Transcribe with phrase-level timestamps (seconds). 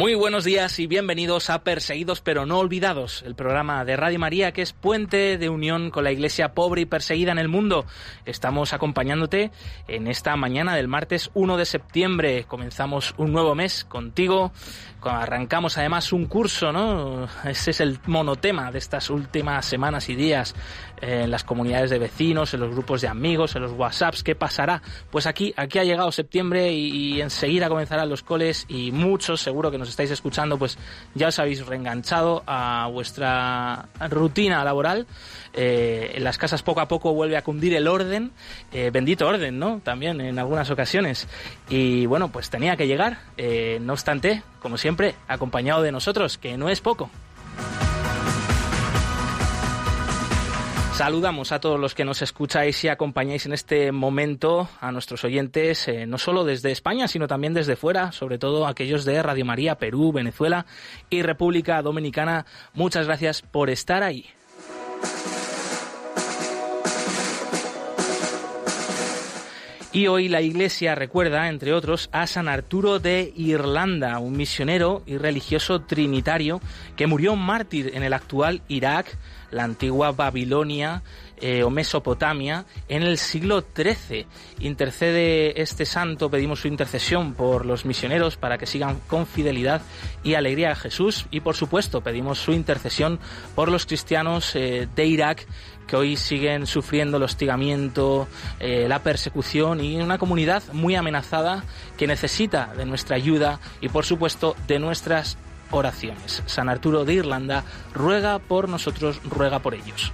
[0.00, 4.50] Muy buenos días y bienvenidos a Perseguidos pero no olvidados, el programa de Radio María
[4.52, 7.84] que es puente de unión con la iglesia pobre y perseguida en el mundo.
[8.24, 9.50] Estamos acompañándote
[9.88, 12.46] en esta mañana del martes 1 de septiembre.
[12.48, 14.52] Comenzamos un nuevo mes contigo.
[15.02, 17.28] Arrancamos además un curso, ¿no?
[17.44, 20.54] Ese es el monotema de estas últimas semanas y días
[21.00, 24.22] en las comunidades de vecinos, en los grupos de amigos, en los WhatsApps.
[24.22, 24.82] ¿Qué pasará?
[25.10, 29.78] Pues aquí, aquí ha llegado septiembre y, enseguida comenzarán los coles y muchos seguro que
[29.78, 30.78] nos estáis escuchando, pues
[31.14, 35.06] ya os habéis reenganchado a vuestra rutina laboral.
[35.52, 38.30] Eh, en las casas poco a poco vuelve a cundir el orden,
[38.72, 39.80] eh, bendito orden, ¿no?
[39.82, 41.26] También en algunas ocasiones.
[41.68, 46.56] Y bueno, pues tenía que llegar, eh, no obstante, como siempre, acompañado de nosotros, que
[46.56, 47.10] no es poco.
[51.00, 55.88] Saludamos a todos los que nos escucháis y acompañáis en este momento, a nuestros oyentes,
[55.88, 59.76] eh, no solo desde España, sino también desde fuera, sobre todo aquellos de Radio María,
[59.76, 60.66] Perú, Venezuela
[61.08, 62.44] y República Dominicana.
[62.74, 64.26] Muchas gracias por estar ahí.
[69.92, 75.18] Y hoy la Iglesia recuerda, entre otros, a San Arturo de Irlanda, un misionero y
[75.18, 76.60] religioso trinitario
[76.94, 79.18] que murió mártir en el actual Irak,
[79.50, 81.02] la antigua Babilonia
[81.40, 84.26] eh, o Mesopotamia en el siglo XIII.
[84.60, 89.82] Intercede este santo, pedimos su intercesión por los misioneros para que sigan con fidelidad
[90.22, 93.18] y alegría a Jesús y por supuesto pedimos su intercesión
[93.54, 95.46] por los cristianos eh, de Irak
[95.86, 98.28] que hoy siguen sufriendo el hostigamiento,
[98.60, 101.64] eh, la persecución y una comunidad muy amenazada
[101.96, 105.36] que necesita de nuestra ayuda y por supuesto de nuestras
[105.72, 106.42] oraciones.
[106.46, 110.12] San Arturo de Irlanda ruega por nosotros, ruega por ellos.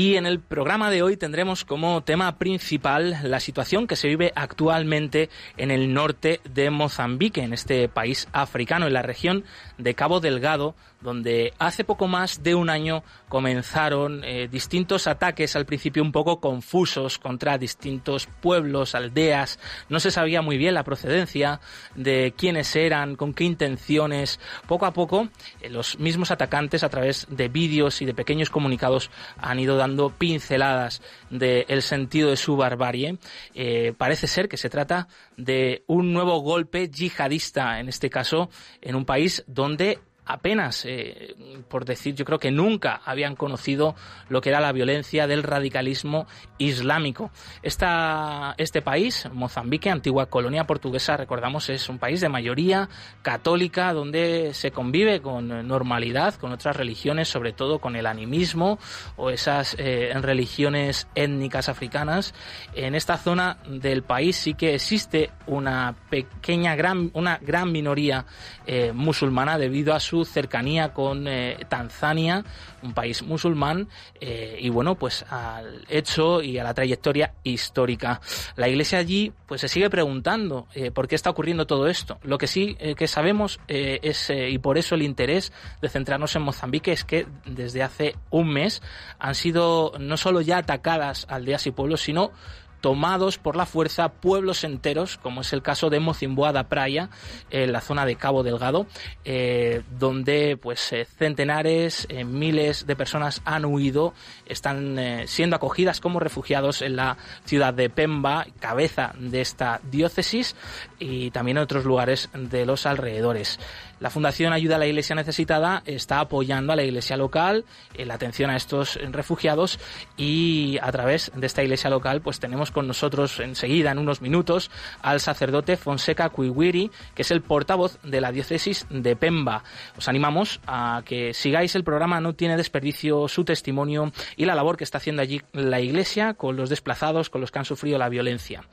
[0.00, 4.32] Y en el programa de hoy tendremos como tema principal la situación que se vive
[4.34, 5.28] actualmente
[5.58, 9.44] en el norte de Mozambique, en este país africano, en la región
[9.80, 15.64] de Cabo Delgado, donde hace poco más de un año comenzaron eh, distintos ataques al
[15.64, 19.58] principio un poco confusos contra distintos pueblos, aldeas.
[19.88, 21.60] No se sabía muy bien la procedencia
[21.94, 24.40] de quiénes eran, con qué intenciones.
[24.66, 25.28] Poco a poco,
[25.60, 30.10] eh, los mismos atacantes, a través de vídeos y de pequeños comunicados, han ido dando
[30.10, 33.18] pinceladas del sentido de su barbarie.
[33.54, 38.50] Eh, parece ser que se trata de un nuevo golpe yihadista, en este caso,
[38.82, 39.98] en un país donde で
[40.32, 41.34] apenas, eh,
[41.68, 43.94] por decir, yo creo que nunca habían conocido
[44.28, 46.26] lo que era la violencia del radicalismo
[46.58, 47.30] islámico.
[47.62, 52.88] Este país, Mozambique, antigua colonia portuguesa, recordamos, es un país de mayoría
[53.22, 58.78] católica donde se convive con normalidad con otras religiones, sobre todo con el animismo
[59.16, 62.34] o esas eh, religiones étnicas africanas.
[62.74, 68.26] En esta zona del país sí que existe una pequeña, gran, una gran minoría
[68.66, 72.44] eh, musulmana debido a su cercanía con eh, Tanzania,
[72.82, 73.88] un país musulmán,
[74.20, 78.20] eh, y bueno, pues al hecho y a la trayectoria histórica.
[78.56, 82.18] La Iglesia allí pues se sigue preguntando eh, por qué está ocurriendo todo esto.
[82.22, 86.92] Lo que sí que sabemos es, y por eso el interés de centrarnos en Mozambique,
[86.92, 88.82] es que desde hace un mes
[89.18, 92.32] han sido no solo ya atacadas aldeas y pueblos, sino
[92.80, 97.10] tomados por la fuerza pueblos enteros, como es el caso de Mocimboa da Praia,
[97.50, 98.86] en la zona de Cabo Delgado,
[99.24, 104.14] eh, donde pues eh, centenares, eh, miles de personas han huido,
[104.46, 110.56] están siendo acogidas como refugiados en la ciudad de Pemba, cabeza de esta diócesis,
[111.00, 113.58] y también en otros lugares de los alrededores.
[113.98, 117.64] La Fundación Ayuda a la Iglesia Necesitada está apoyando a la iglesia local
[117.94, 119.78] en la atención a estos refugiados
[120.16, 124.70] y a través de esta iglesia local pues tenemos con nosotros enseguida en unos minutos
[125.02, 129.64] al sacerdote Fonseca Cuiwiri, que es el portavoz de la diócesis de Pemba.
[129.98, 134.76] Os animamos a que sigáis el programa No tiene desperdicio su testimonio y la labor
[134.76, 138.08] que está haciendo allí la iglesia con los desplazados, con los que han sufrido la
[138.08, 138.64] violencia.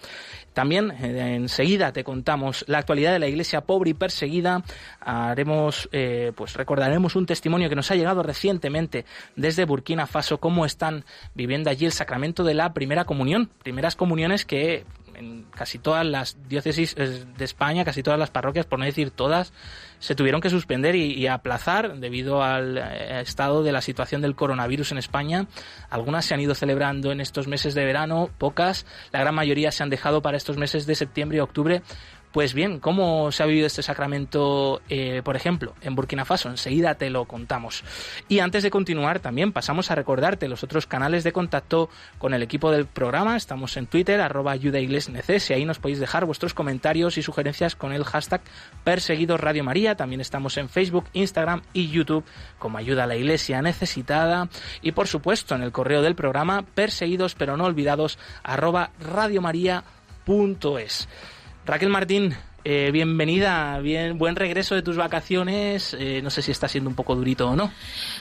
[0.57, 4.63] También eh, enseguida te contamos la actualidad de la iglesia pobre y perseguida.
[5.00, 9.06] Haremos, eh, pues recordaremos un testimonio que nos ha llegado recientemente
[9.36, 11.06] desde Burkina Faso, cómo están
[11.36, 13.51] viviendo allí el sacramento de la primera comunión.
[13.62, 14.83] Primeras comuniones que
[15.17, 19.11] en casi todas las diócesis eh, de España, casi todas las parroquias, por no decir
[19.11, 19.51] todas,
[19.99, 24.91] se tuvieron que suspender y, aplazar debido al eh, estado de la situación del coronavirus
[24.91, 25.47] en España.
[25.89, 29.83] Algunas se han ido celebrando en estos meses de verano, pocas, la gran mayoría se
[29.83, 31.81] han dejado para estos meses de septiembre y octubre
[32.37, 36.49] pues bien, ¿cómo se ha vivido este sacramento, eh, por ejemplo, en Burkina Faso?
[36.49, 37.83] Enseguida te lo contamos.
[38.29, 41.89] Y antes de continuar, también pasamos a recordarte los otros canales de contacto
[42.19, 43.37] con el equipo del programa.
[43.37, 47.91] Estamos en Twitter, arroba ayudaiglesneces, y ahí nos podéis dejar vuestros comentarios y sugerencias con
[47.91, 48.41] el hashtag
[48.83, 49.95] Perseguidos Radio María.
[49.95, 52.23] También estamos en Facebook, Instagram y YouTube
[52.59, 54.47] como Ayuda a la Iglesia Necesitada.
[54.83, 61.07] Y por supuesto, en el correo del programa, perseguidos pero no olvidados, arroba radiomaria.es.
[61.67, 62.33] Raquel Martín,
[62.63, 65.93] eh, bienvenida, bien, buen regreso de tus vacaciones.
[65.99, 67.73] Eh, no sé si está siendo un poco durito o no.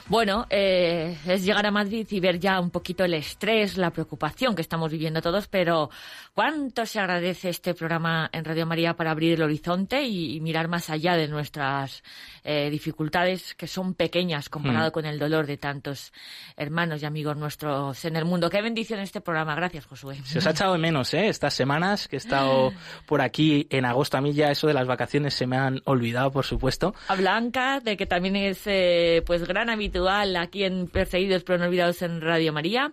[0.09, 4.57] Bueno, eh, es llegar a Madrid y ver ya un poquito el estrés, la preocupación
[4.57, 5.91] que estamos viviendo todos, pero
[6.37, 10.91] cuánto se agradece este programa en Radio María para abrir el horizonte y, mirar más
[10.91, 12.05] allá de nuestras
[12.45, 14.93] eh, dificultades que son pequeñas comparado mm.
[14.93, 16.13] con el dolor de tantos
[16.55, 18.51] hermanos y amigos nuestros en el mundo.
[18.51, 19.55] Qué bendición este programa.
[19.55, 20.17] Gracias, Josué.
[20.25, 21.29] Se os ha echado de menos, ¿eh?
[21.29, 22.71] Estas semanas que he estado
[23.07, 24.19] por aquí en agosto.
[24.19, 26.95] A mí ya eso de las vacaciones se me han olvidado, por supuesto.
[27.09, 31.65] A Blanca, de que también es eh, pues gran habitual aquí en Perseguidos pero no
[31.65, 32.93] olvidados en Radio María.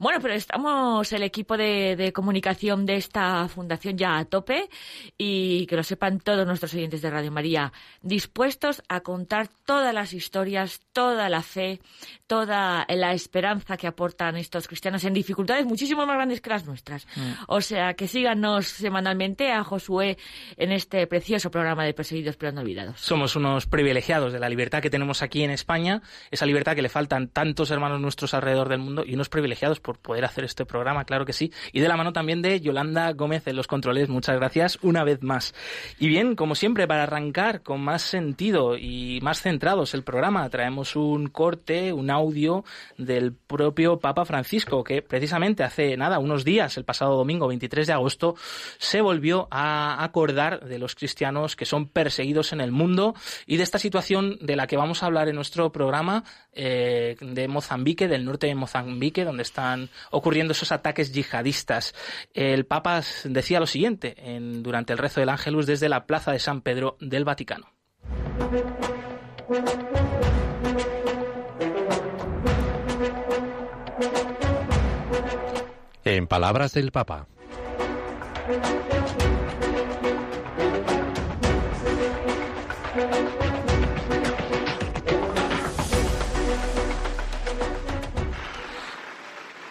[0.00, 4.68] Bueno, pero estamos el equipo de comunicación de esta fundación ya a tope
[5.16, 7.72] y que lo sepan todos nuestros oyentes de Radio María,
[8.02, 11.80] dispuestos a contar todas las historias, toda la fe,
[12.30, 17.04] toda la esperanza que aportan estos cristianos en dificultades muchísimo más grandes que las nuestras.
[17.16, 17.32] Mm.
[17.48, 20.16] O sea, que síganos semanalmente a Josué
[20.56, 23.00] en este precioso programa de Perseguidos pero no olvidados.
[23.00, 26.88] Somos unos privilegiados de la libertad que tenemos aquí en España, esa libertad que le
[26.88, 31.04] faltan tantos hermanos nuestros alrededor del mundo y unos privilegiados por poder hacer este programa,
[31.06, 34.08] claro que sí, y de la mano también de Yolanda Gómez en los controles.
[34.08, 35.52] Muchas gracias una vez más.
[35.98, 40.94] Y bien, como siempre, para arrancar con más sentido y más centrados el programa, traemos
[40.94, 42.64] un corte, un audio
[42.96, 47.92] del propio Papa Francisco, que precisamente hace nada, unos días, el pasado domingo 23 de
[47.92, 48.36] agosto,
[48.78, 53.14] se volvió a acordar de los cristianos que son perseguidos en el mundo
[53.46, 57.48] y de esta situación de la que vamos a hablar en nuestro programa eh, de
[57.48, 61.94] Mozambique, del norte de Mozambique, donde están ocurriendo esos ataques yihadistas.
[62.34, 66.38] El Papa decía lo siguiente en, durante el rezo del Ángelus desde la Plaza de
[66.38, 67.68] San Pedro del Vaticano.
[76.04, 77.26] En palabras del Papa.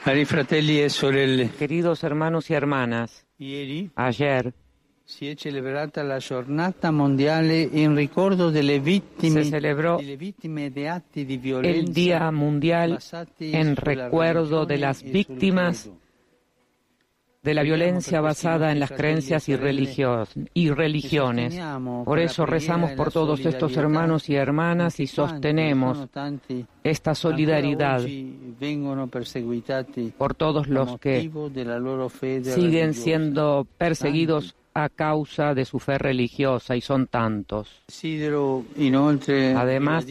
[0.05, 0.25] E
[1.57, 3.25] Queridos hermanos y hermanas,
[3.95, 4.53] ayer
[5.05, 5.35] se
[9.45, 12.99] celebró el Día Mundial
[13.39, 15.89] en recuerdo de las víctimas
[17.41, 19.53] de la violencia basada en las creencias y,
[20.53, 21.59] y religiones.
[22.03, 26.07] Por eso rezamos por todos estos hermanos y hermanas y sostenemos
[26.83, 28.01] esta solidaridad
[30.17, 31.31] por todos los que
[32.43, 37.83] siguen siendo perseguidos a causa de su fe religiosa y son tantos.
[39.55, 40.05] Además,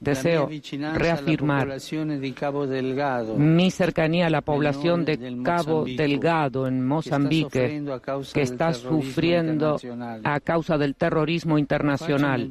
[0.00, 0.48] deseo
[0.94, 1.76] reafirmar
[3.36, 7.84] mi cercanía a la población de Cabo Delgado en Mozambique,
[8.32, 9.76] que está sufriendo
[10.24, 12.50] a causa del terrorismo internacional.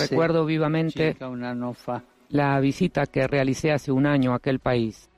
[0.00, 1.16] Recuerdo vivamente
[2.30, 5.08] la visita que realicé hace un año a aquel país.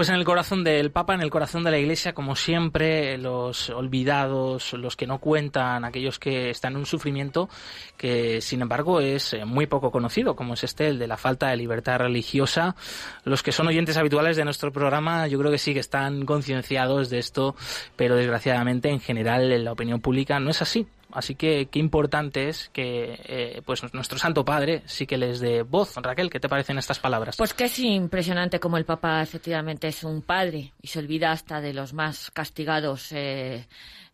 [0.00, 3.68] Pues en el corazón del Papa, en el corazón de la Iglesia, como siempre, los
[3.68, 7.50] olvidados, los que no cuentan, aquellos que están en un sufrimiento
[7.98, 11.48] que, sin embargo, es eh, muy poco conocido, como es este, el de la falta
[11.48, 12.76] de libertad religiosa.
[13.24, 17.10] Los que son oyentes habituales de nuestro programa, yo creo que sí que están concienciados
[17.10, 17.54] de esto,
[17.94, 20.86] pero desgraciadamente, en general, en la opinión pública no es así.
[21.12, 25.62] Así que qué importante es que eh, pues nuestro Santo Padre sí que les dé
[25.62, 25.96] voz.
[25.96, 27.36] Raquel, ¿qué te parecen estas palabras?
[27.36, 31.60] Pues que es impresionante como el Papa efectivamente es un padre y se olvida hasta
[31.60, 33.12] de los más castigados.
[33.12, 33.66] Eh,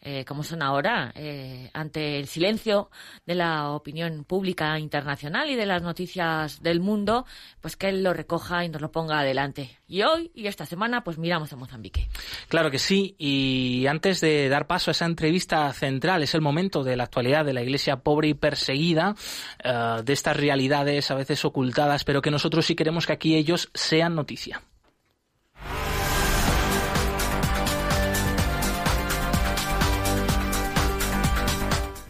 [0.08, 2.90] eh, como son ahora, eh, ante el silencio
[3.26, 7.26] de la opinión pública internacional y de las noticias del mundo,
[7.60, 9.80] pues que él lo recoja y nos lo ponga adelante.
[9.88, 12.06] Y hoy y esta semana, pues miramos a Mozambique.
[12.46, 13.16] Claro que sí.
[13.18, 17.44] Y antes de dar paso a esa entrevista central, es el momento de la actualidad
[17.44, 19.16] de la Iglesia pobre y perseguida,
[19.64, 23.70] eh, de estas realidades a veces ocultadas, pero que nosotros sí queremos que aquí ellos
[23.74, 24.62] sean noticia.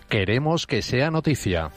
[0.08, 1.72] Queremos que sea noticia.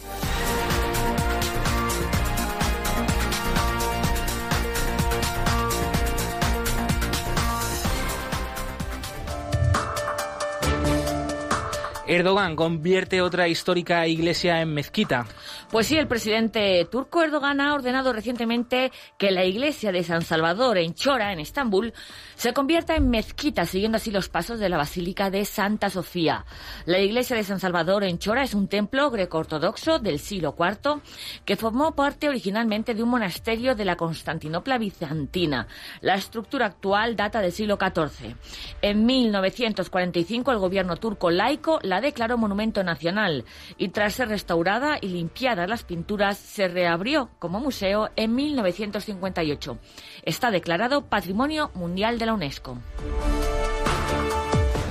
[12.09, 15.27] Erdogan convierte otra histórica iglesia en mezquita.
[15.71, 20.79] Pues sí, el presidente turco Erdogan ha ordenado recientemente que la iglesia de San Salvador
[20.79, 21.93] en Chora, en Estambul,
[22.33, 26.43] se convierta en mezquita, siguiendo así los pasos de la Basílica de Santa Sofía.
[26.87, 31.01] La iglesia de San Salvador en Chora es un templo greco-ortodoxo del siglo IV
[31.45, 35.67] que formó parte originalmente de un monasterio de la Constantinopla bizantina.
[36.01, 38.35] La estructura actual data del siglo XIV.
[38.81, 43.45] En 1945 el gobierno turco laico la declaró monumento nacional
[43.77, 49.77] y tras ser restaurada y limpiada las pinturas se reabrió como museo en 1958.
[50.23, 52.77] Está declarado Patrimonio Mundial de la UNESCO.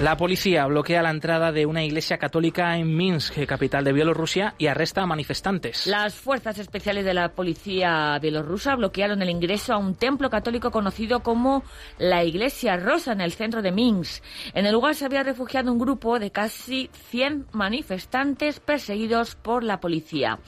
[0.00, 4.68] La policía bloquea la entrada de una iglesia católica en Minsk, capital de Bielorrusia, y
[4.68, 5.88] arresta a manifestantes.
[5.88, 11.24] Las fuerzas especiales de la policía bielorrusa bloquearon el ingreso a un templo católico conocido
[11.24, 11.64] como
[11.98, 14.22] la Iglesia Rosa en el centro de Minsk.
[14.54, 19.80] En el lugar se había refugiado un grupo de casi 100 manifestantes perseguidos por la
[19.80, 20.38] policía.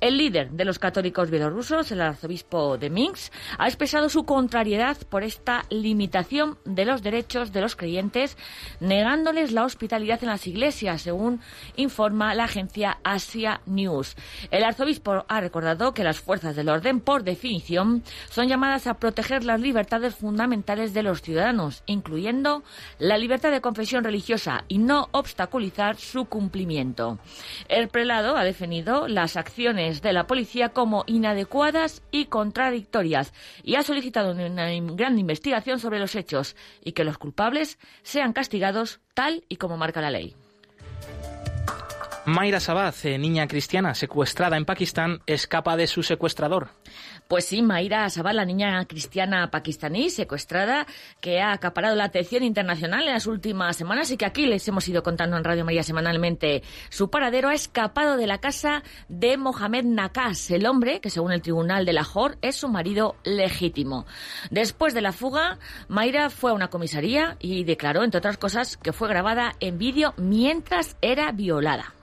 [0.00, 5.24] El líder de los católicos bielorrusos, el arzobispo de Minsk, ha expresado su contrariedad por
[5.24, 8.36] esta limitación de los derechos de los creyentes
[8.92, 11.40] negándoles la hospitalidad en las iglesias, según
[11.76, 14.16] informa la agencia Asia News.
[14.50, 19.44] El arzobispo ha recordado que las fuerzas del orden, por definición, son llamadas a proteger
[19.44, 22.64] las libertades fundamentales de los ciudadanos, incluyendo
[22.98, 27.18] la libertad de confesión religiosa y no obstaculizar su cumplimiento.
[27.68, 33.32] El prelado ha definido las acciones de la policía como inadecuadas y contradictorias
[33.62, 38.81] y ha solicitado una gran investigación sobre los hechos y que los culpables sean castigados
[39.14, 40.36] tal y como marca la ley.
[42.24, 46.68] Mayra Sabaz, eh, niña cristiana secuestrada en Pakistán, escapa de su secuestrador.
[47.28, 50.86] Pues sí, Mayra Sabaz, la niña cristiana pakistaní secuestrada
[51.20, 54.86] que ha acaparado la atención internacional en las últimas semanas y que aquí les hemos
[54.86, 56.62] ido contando en Radio María semanalmente.
[56.90, 61.42] Su paradero ha escapado de la casa de Mohamed Nakas, el hombre que según el
[61.42, 64.04] tribunal de Lahore es su marido legítimo.
[64.50, 68.92] Después de la fuga, Mayra fue a una comisaría y declaró, entre otras cosas, que
[68.92, 71.94] fue grabada en vídeo mientras era violada.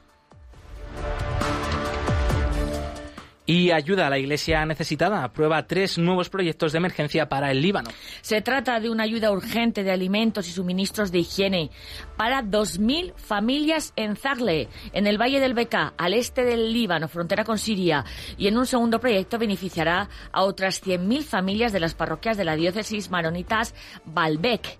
[3.49, 5.23] Y ayuda a la Iglesia necesitada.
[5.23, 7.89] Aprueba tres nuevos proyectos de emergencia para el Líbano.
[8.21, 11.71] Se trata de una ayuda urgente de alimentos y suministros de higiene
[12.15, 17.43] para 2.000 familias en Zarle, en el Valle del Beká, al este del Líbano, frontera
[17.43, 18.05] con Siria.
[18.37, 22.55] Y en un segundo proyecto beneficiará a otras 100.000 familias de las parroquias de la
[22.55, 23.73] diócesis maronitas
[24.05, 24.77] Baalbek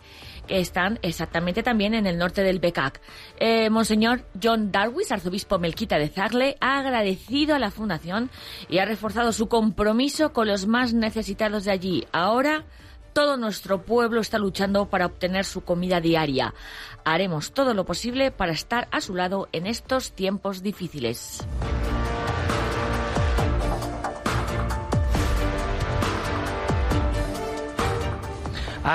[0.50, 3.00] están exactamente también en el norte del Becac.
[3.38, 8.29] Eh, Monseñor John Darwis, arzobispo melquita de Zagle, ha agradecido a la Fundación
[8.68, 12.08] y ha reforzado su compromiso con los más necesitados de allí.
[12.12, 12.65] Ahora
[13.13, 16.53] todo nuestro pueblo está luchando para obtener su comida diaria.
[17.03, 21.46] Haremos todo lo posible para estar a su lado en estos tiempos difíciles.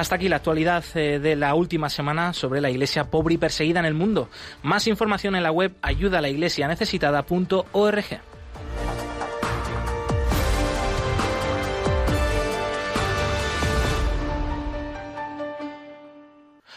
[0.00, 3.78] Hasta aquí la actualidad eh, de la última semana sobre la iglesia pobre y perseguida
[3.78, 4.28] en el mundo.
[4.64, 8.33] Más información en la web ayudalaiglesianecesitada.org.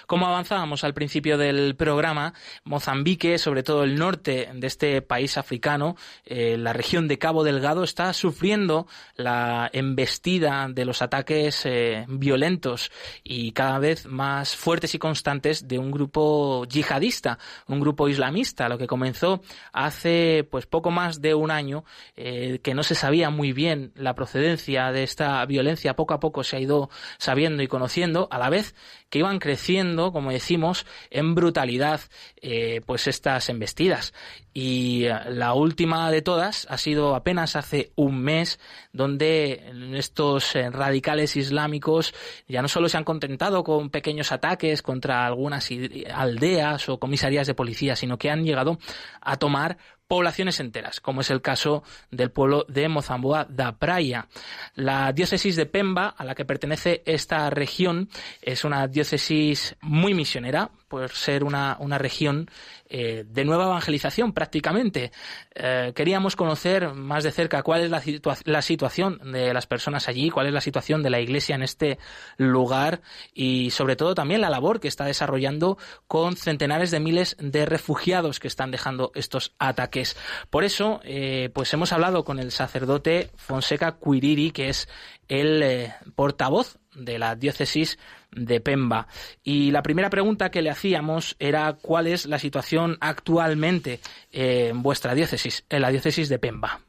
[0.08, 2.34] Como avanzábamos al principio del programa,
[2.64, 7.84] Mozambique, sobre todo el norte de este país africano, eh, la región de Cabo Delgado,
[7.84, 8.88] está sufriendo
[9.18, 12.90] la embestida de los ataques eh, violentos
[13.22, 17.38] y cada vez más fuertes y constantes de un grupo yihadista,
[17.68, 19.42] un grupo islamista, lo que comenzó
[19.74, 21.84] hace pues poco más de un año,
[22.16, 26.46] eh, que no se sabía muy bien la procedencia de esta violencia, poco a poco
[26.46, 28.74] se ha ido sabiendo y conociendo, a la vez
[29.10, 32.02] que iban creciendo, como decimos, en brutalidad,
[32.42, 34.14] eh, pues estas embestidas.
[34.54, 38.60] Y eh, la última de todas ha sido apenas hace un mes,
[38.92, 42.14] donde estos eh, radicales islámicos
[42.48, 45.70] ya no solo se han contentado con pequeños ataques contra algunas
[46.14, 48.78] aldeas o comisarías de policía, sino que han llegado
[49.22, 54.28] a tomar poblaciones enteras, como es el caso del pueblo de Mozamboa da Praia.
[54.76, 58.10] La diócesis de Pemba, a la que pertenece esta región,
[58.42, 62.50] es una diócesis muy misionera, por ser una, una región
[62.90, 65.12] eh, de nueva evangelización prácticamente.
[65.54, 68.02] Eh, queríamos conocer más de cerca cuál es la,
[68.46, 72.00] la, situación de las personas allí, cuál es la situación de la Iglesia en este
[72.38, 73.02] lugar
[73.34, 75.78] y sobre todo también la labor que está desarrollando
[76.08, 80.16] con centenares de miles de refugiados que están dejando estos ataques.
[80.50, 84.88] Por eso, eh, pues hemos hablado con el sacerdote Fonseca Quiriri, que es
[85.28, 88.00] el portavoz de la diócesis
[88.32, 89.08] de Pemba.
[89.44, 94.00] Y la primera pregunta que le hacíamos era cuál es la situación actualmente
[94.32, 96.82] en vuestra diócesis, en la diócesis de Pemba.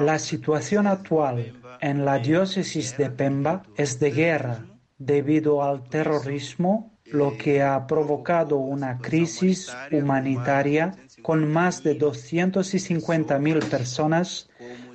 [0.00, 4.64] La situación actual en la diócesis de Pemba es de guerra
[4.98, 14.48] debido al terrorismo, lo que ha provocado una crisis humanitaria con más de 250.000 personas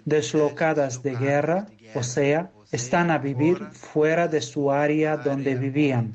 [0.06, 6.14] deslocadas de guerra, o sea, están a vivir fuera de su área donde vivían.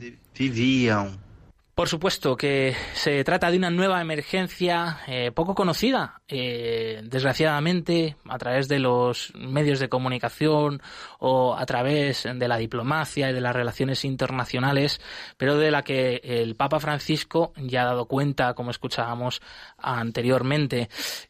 [1.75, 8.39] Por supuesto que se trata de una nueva emergencia eh, poco conocida, eh, desgraciadamente, a
[8.39, 10.81] través de los medios de comunicación
[11.19, 15.01] o a través de la diplomacia y de las relaciones internacionales,
[15.37, 19.43] pero de la que el Papa Francisco ya ha dado cuenta, como escuchábamos
[19.77, 20.89] anteriormente.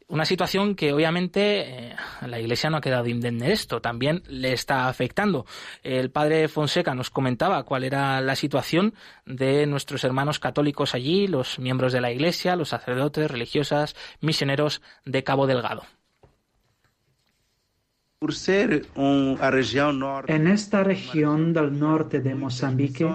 [0.09, 1.97] Una situación que obviamente eh,
[2.27, 5.47] la Iglesia no ha quedado indemne de esto, también le está afectando.
[5.83, 11.59] El padre Fonseca nos comentaba cuál era la situación de nuestros hermanos católicos allí, los
[11.59, 15.85] miembros de la Iglesia, los sacerdotes, religiosas, misioneros de Cabo Delgado.
[20.29, 23.07] En esta región del norte de Mozambique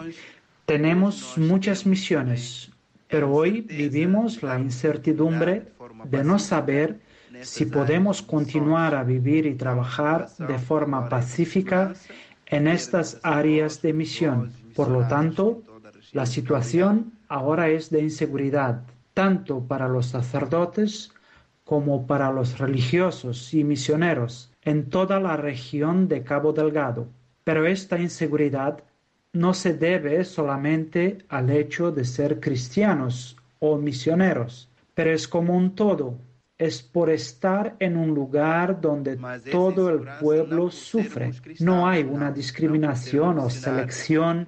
[0.65, 2.69] tenemos muchas misiones,
[3.07, 5.71] pero hoy vivimos la incertidumbre
[6.03, 6.99] de no saber
[7.41, 11.93] si podemos continuar a vivir y trabajar de forma pacífica
[12.45, 14.51] en estas áreas de misión.
[14.75, 15.63] Por lo tanto,
[16.11, 21.11] la situación ahora es de inseguridad, tanto para los sacerdotes
[21.63, 27.07] como para los religiosos y misioneros en toda la región de Cabo Delgado.
[27.43, 28.83] Pero esta inseguridad
[29.33, 35.75] no se debe solamente al hecho de ser cristianos o misioneros, pero es como un
[35.75, 36.17] todo.
[36.59, 39.17] Es por estar en un lugar donde
[39.49, 41.31] todo el pueblo sufre.
[41.59, 44.47] No hay una discriminación o selección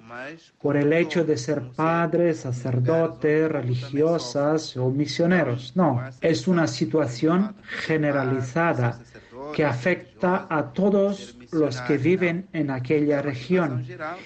[0.62, 5.71] por el hecho de ser padres, sacerdotes, religiosas o misioneros.
[5.76, 9.00] No, es una situación generalizada
[9.54, 13.86] que afecta a todos los que viven en aquella región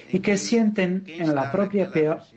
[0.09, 1.91] y que sienten en la propia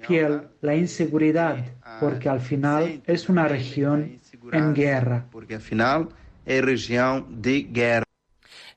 [0.06, 1.56] piel la inseguridad,
[2.00, 4.20] porque al final es una región
[4.52, 5.26] en guerra.
[5.30, 6.08] Porque al final
[6.46, 8.07] es región de guerra.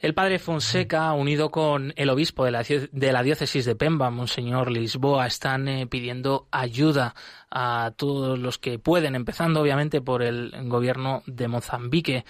[0.02, 4.72] El padre Fonseca, unido con el obispo de la, de la diócesis de Pemba, Monseñor
[4.72, 7.14] Lisboa, están eh, pidiendo ayuda
[7.52, 12.26] a todos los que pueden, empezando obviamente por el gobierno de Mozambique.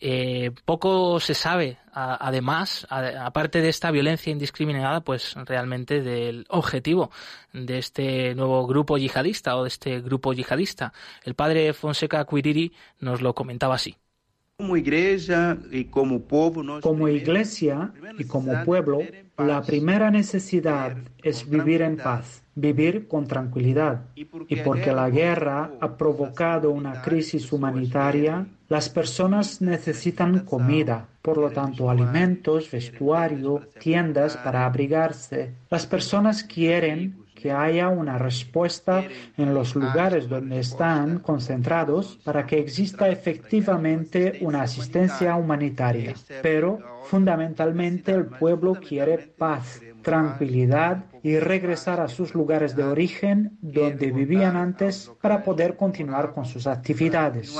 [0.00, 7.12] Eh, poco se sabe, además, aparte de esta violencia indiscriminada, pues realmente del objetivo
[7.52, 10.92] de este nuevo grupo yihadista o de este grupo yihadista.
[11.22, 13.96] El padre Fonseca Quiriri nos lo comentaba así.
[14.58, 19.00] Como iglesia y como pueblo, como iglesia y como pueblo,
[19.38, 24.02] la primera necesidad es vivir en paz, vivir con tranquilidad.
[24.14, 31.50] Y porque la guerra ha provocado una crisis humanitaria, las personas necesitan comida, por lo
[31.50, 35.54] tanto alimentos, vestuario, tiendas para abrigarse.
[35.70, 39.02] Las personas quieren que haya una respuesta
[39.36, 46.14] en los lugares donde están concentrados para que exista efectivamente una asistencia humanitaria.
[46.40, 54.12] Pero fundamentalmente el pueblo quiere paz, tranquilidad y regresar a sus lugares de origen donde
[54.12, 57.56] vivían antes para poder continuar con sus actividades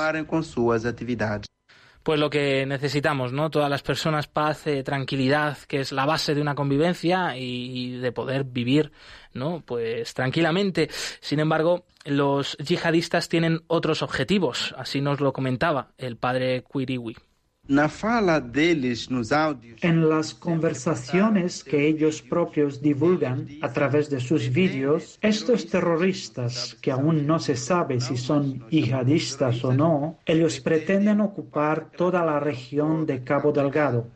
[2.03, 3.51] pues lo que necesitamos, ¿no?
[3.51, 8.13] Todas las personas, paz, eh, tranquilidad, que es la base de una convivencia y, de
[8.13, 8.93] poder vivir,
[9.33, 9.63] ¿no?
[9.65, 10.89] Pues tranquilamente.
[11.21, 17.17] Sin embargo, los yihadistas tienen otros objetivos, así nos lo comentaba el padre Quiriwi.
[19.81, 26.91] En las conversaciones que ellos propios divulgan a través de sus vídeos, estos terroristas, que
[26.91, 33.07] aún no se sabe si son yihadistas o no, ellos pretenden ocupar toda la región
[33.07, 34.11] de Cabo Delgado.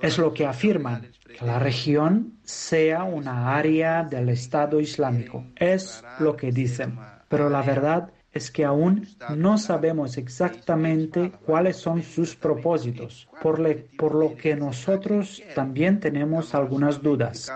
[0.00, 5.46] Es lo que afirman, que la región sea una área del Estado Islámico.
[5.56, 6.98] Es lo que dicen.
[7.28, 13.60] Pero la verdad es que aún no sabemos exactamente cuáles son sus propósitos, por,
[13.96, 17.50] por lo que nosotros también tenemos algunas dudas.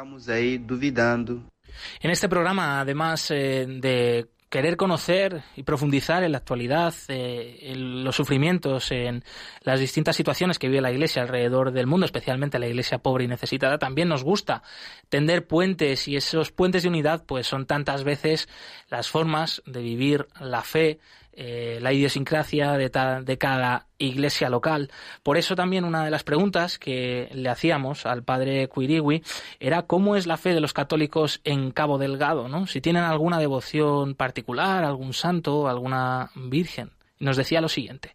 [2.00, 8.04] En este programa, además eh, de querer conocer y profundizar en la actualidad, eh, en
[8.04, 9.24] los sufrimientos, en
[9.62, 13.28] las distintas situaciones que vive la Iglesia alrededor del mundo, especialmente la Iglesia pobre y
[13.28, 14.62] necesitada, también nos gusta
[15.08, 18.46] tender puentes y esos puentes de unidad pues son tantas veces
[18.90, 20.98] las formas de vivir la fe
[21.34, 22.90] eh, la idiosincrasia de,
[23.24, 24.90] de, cada iglesia local.
[25.22, 29.22] Por eso también una de las preguntas que le hacíamos al padre Quirigui
[29.58, 32.66] era cómo es la fe de los católicos en Cabo Delgado, ¿no?
[32.66, 36.90] Si tienen alguna devoción particular, algún santo, alguna virgen.
[37.18, 38.14] Nos decía lo siguiente.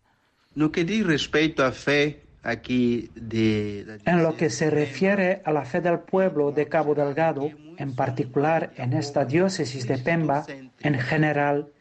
[0.54, 5.82] No que respecto a fe aquí de, en lo que se refiere a la fe
[5.82, 10.46] del pueblo de Cabo Delgado, en particular en esta diócesis de Pemba,
[10.80, 11.72] en general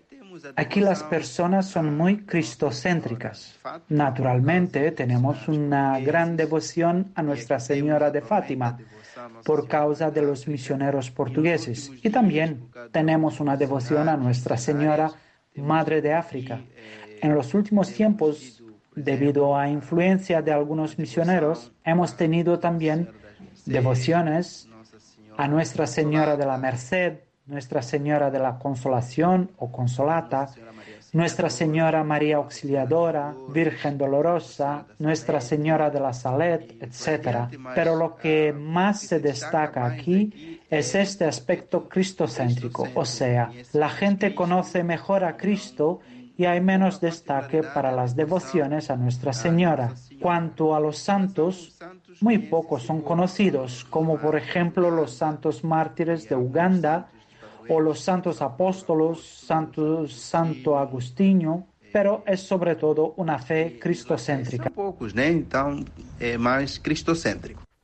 [0.56, 3.58] Aquí las personas son muy cristocéntricas.
[3.88, 8.78] Naturalmente tenemos una gran devoción a Nuestra Señora de Fátima
[9.44, 15.10] por causa de los misioneros portugueses y también tenemos una devoción a Nuestra Señora
[15.56, 16.60] Madre de África.
[17.22, 18.62] En los últimos tiempos,
[18.94, 23.10] debido a influencia de algunos misioneros, hemos tenido también
[23.64, 24.68] devociones
[25.36, 30.48] a Nuestra Señora de la Merced, nuestra Señora de la Consolación o Consolata,
[31.12, 37.48] Nuestra Señora María Auxiliadora, Virgen Dolorosa, Nuestra Señora de la Salet, etc.
[37.74, 44.34] Pero lo que más se destaca aquí es este aspecto cristocéntrico, o sea, la gente
[44.34, 46.00] conoce mejor a Cristo
[46.36, 49.94] y hay menos destaque para las devociones a Nuestra Señora.
[50.20, 51.78] Cuanto a los santos,
[52.20, 57.08] muy pocos son conocidos, como por ejemplo los santos mártires de Uganda,
[57.68, 64.70] o los santos apóstolos, santo, santo Agustinho, pero es sobre todo una fe cristocéntrica.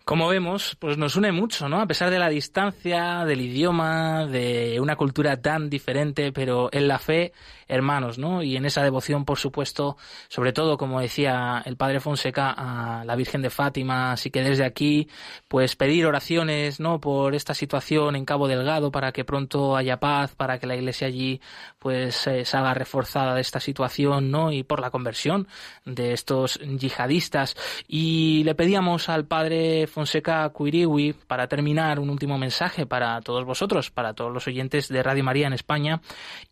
[0.05, 1.81] Como vemos, pues nos une mucho, ¿no?
[1.81, 6.99] A pesar de la distancia, del idioma, de una cultura tan diferente, pero en la
[6.99, 7.33] fe,
[7.73, 8.43] hermanos, ¿no?
[8.43, 9.97] Y en esa devoción, por supuesto,
[10.29, 14.65] sobre todo, como decía el padre Fonseca, a la Virgen de Fátima, así que desde
[14.65, 15.09] aquí,
[15.49, 17.01] pues pedir oraciones, ¿no?
[17.01, 21.07] Por esta situación en Cabo Delgado, para que pronto haya paz, para que la iglesia
[21.07, 21.41] allí,
[21.79, 24.53] pues, eh, salga reforzada de esta situación, ¿no?
[24.53, 25.49] Y por la conversión
[25.87, 27.57] de estos yihadistas.
[27.89, 33.91] Y le pedíamos al padre Fonseca Cuiriwi, para terminar, un último mensaje para todos vosotros,
[33.91, 36.03] para todos los oyentes de Radio María en España,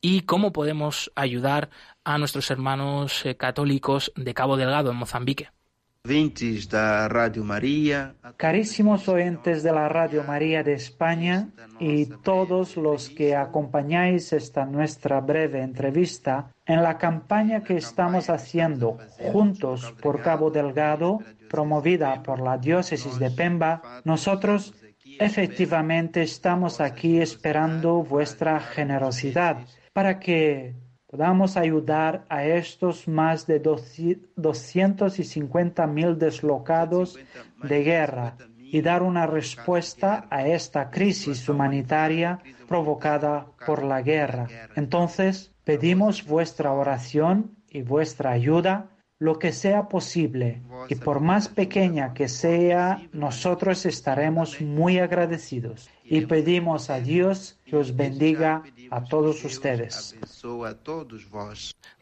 [0.01, 1.71] y cómo podemos ayudar
[2.05, 5.49] a nuestros hermanos eh, católicos de Cabo Delgado, en Mozambique.
[8.39, 15.21] Carísimos oyentes de la Radio María de España y todos los que acompañáis esta nuestra
[15.21, 18.97] breve entrevista, en la campaña que estamos haciendo
[19.31, 21.19] juntos por Cabo Delgado,
[21.51, 24.73] promovida por la diócesis de Pemba, nosotros
[25.19, 29.59] efectivamente estamos aquí esperando vuestra generosidad
[29.93, 30.75] para que
[31.11, 37.19] podamos ayudar a estos más de 250 mil deslocados
[37.65, 44.47] de guerra y dar una respuesta a esta crisis humanitaria provocada por la guerra.
[44.77, 52.15] Entonces, pedimos vuestra oración y vuestra ayuda lo que sea posible y por más pequeña
[52.15, 59.45] que sea, nosotros estaremos muy agradecidos y pedimos a Dios que os bendiga a todos
[59.45, 60.17] ustedes.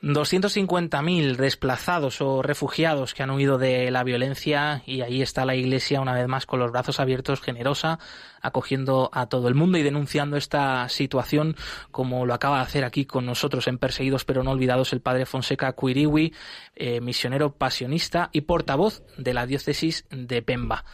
[0.02, 6.00] 250.000 desplazados o refugiados que han huido de la violencia y ahí está la Iglesia
[6.00, 7.98] una vez más con los brazos abiertos, generosa,
[8.40, 11.54] acogiendo a todo el mundo y denunciando esta situación
[11.90, 15.26] como lo acaba de hacer aquí con nosotros en Perseguidos pero no olvidados el padre
[15.26, 16.32] Fonseca Cuiriwi,
[16.76, 20.86] eh, misionero pasionista y portavoz de la diócesis de Pemba.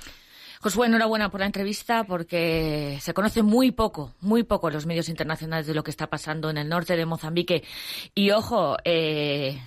[0.64, 5.10] Josué, enhorabuena por la entrevista porque se conoce muy poco, muy poco en los medios
[5.10, 7.64] internacionales de lo que está pasando en el norte de Mozambique.
[8.14, 9.60] Y ojo, eh,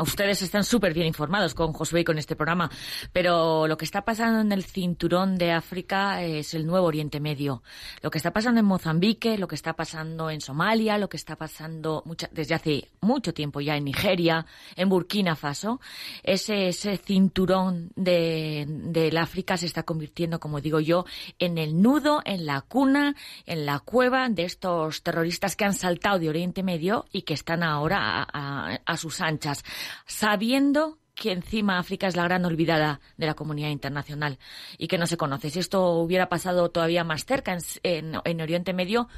[0.00, 2.70] ustedes están súper bien informados con Josué y con este programa,
[3.12, 7.62] pero lo que está pasando en el cinturón de África es el nuevo Oriente Medio.
[8.00, 11.36] Lo que está pasando en Mozambique, lo que está pasando en Somalia, lo que está
[11.36, 15.82] pasando desde hace mucho tiempo ya en Nigeria, en Burkina Faso,
[16.22, 21.04] ese, cinturón de, del África se está convirtiendo como digo yo,
[21.38, 23.16] en el nudo, en la cuna,
[23.46, 27.62] en la cueva de estos terroristas que han saltado de Oriente Medio y que están
[27.62, 29.64] ahora a, sus anchas,
[30.06, 34.38] sabiendo que encima África es la gran olvidada de la comunidad internacional
[34.78, 35.50] y que no se conoce.
[35.50, 39.08] Si esto hubiera pasado todavía más cerca en Oriente Medio,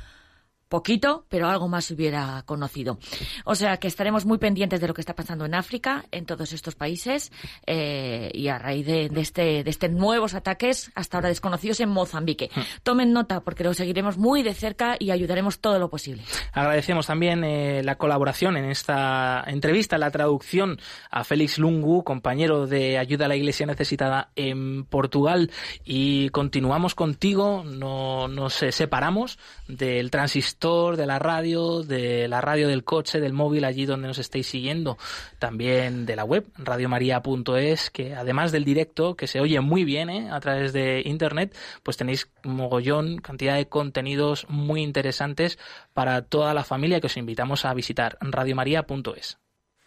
[0.72, 2.98] poquito, pero algo más hubiera conocido.
[3.44, 6.54] O sea que estaremos muy pendientes de lo que está pasando en África, en todos
[6.54, 7.30] estos países,
[7.66, 12.48] eh, y a raíz de, este, de estos nuevos ataques, hasta ahora desconocidos, en Mozambique.
[12.54, 12.60] Hmm.
[12.84, 16.22] Tomen nota, porque lo seguiremos muy de cerca y ayudaremos todo lo posible.
[16.54, 20.78] Agradecemos también eh, la colaboración en esta entrevista, la traducción
[21.10, 25.50] a Félix Lungu, compañero de Ayuda a la Iglesia Necesitada en Portugal,
[25.84, 32.84] y continuamos contigo, no nos separamos del transistor de la radio, de la radio del
[32.84, 34.96] coche, del móvil, allí donde nos estéis siguiendo,
[35.40, 40.30] también de la web, radiomaria.es, que además del directo, que se oye muy bien ¿eh?
[40.30, 45.58] a través de internet, pues tenéis mogollón, cantidad de contenidos muy interesantes
[45.94, 49.38] para toda la familia que os invitamos a visitar, radiomaria.es.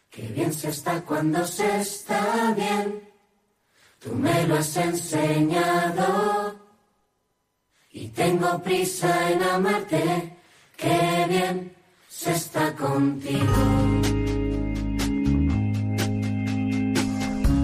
[0.10, 3.00] Qué bien se está cuando se está bien,
[4.00, 6.60] tú me lo has enseñado.
[7.92, 10.36] Y tengo prisa en amarte
[10.78, 11.76] Qué bien
[12.10, 13.46] se está contigo.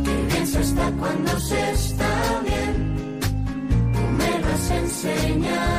[0.06, 3.22] Qué bien se está cuando se está bien.
[3.94, 5.71] Tú me lo has enseñado.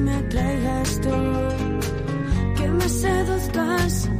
[0.00, 1.10] me atraigas tú,
[2.56, 4.10] que me seduzcas.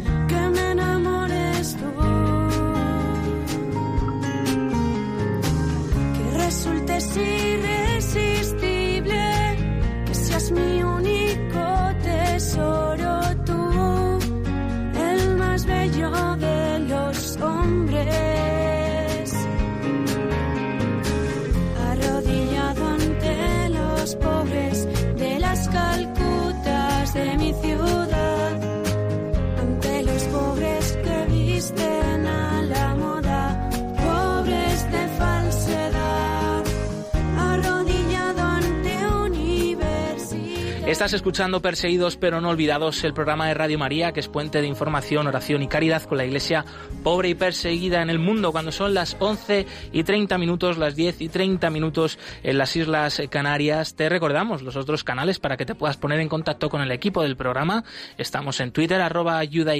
[41.00, 44.66] Estás escuchando Perseguidos pero no olvidados, el programa de Radio María, que es puente de
[44.66, 46.66] información, oración y caridad con la iglesia
[47.02, 51.22] pobre y perseguida en el mundo, cuando son las 11 y 30 minutos, las 10
[51.22, 53.96] y 30 minutos en las Islas Canarias.
[53.96, 57.22] Te recordamos los otros canales para que te puedas poner en contacto con el equipo
[57.22, 57.82] del programa.
[58.18, 59.74] Estamos en Twitter, arroba ayuda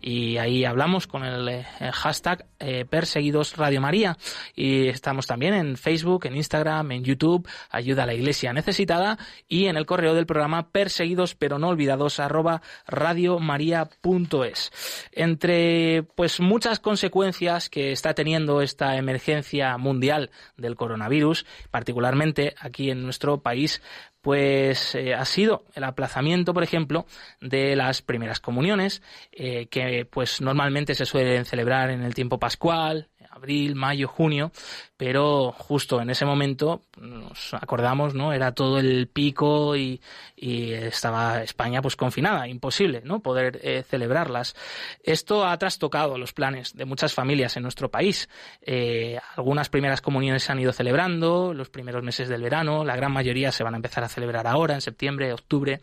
[0.00, 4.16] y ahí hablamos con el, eh, hashtag eh, Perseguidos Radio María.
[4.54, 9.66] Y estamos también en Facebook, en Instagram, en YouTube, ayuda a la iglesia necesitada y
[9.66, 14.72] en el correo del programa perseguidos pero no olvidados arroba radiomaria.es.
[15.12, 23.04] Entre pues muchas consecuencias que está teniendo esta emergencia mundial del coronavirus, particularmente aquí en
[23.04, 23.80] nuestro país,
[24.24, 27.06] pues eh, ha sido el aplazamiento, por ejemplo,
[27.42, 33.08] de las primeras comuniones, eh, que pues normalmente se suelen celebrar en el tiempo pascual,
[33.34, 34.52] abril, mayo, junio,
[34.96, 38.32] pero justo en ese momento nos acordamos, ¿no?
[38.32, 40.00] Era todo el pico y,
[40.36, 43.20] estaba España pues confinada, imposible, ¿no?
[43.20, 44.54] Poder eh, celebrarlas.
[45.02, 48.28] Esto ha trastocado los planes de muchas familias en nuestro país.
[48.60, 53.12] Eh, algunas primeras comuniones se han ido celebrando los primeros meses del verano, la gran
[53.12, 55.80] mayoría se van a empezar a celebrar ahora, en septiembre, octubre.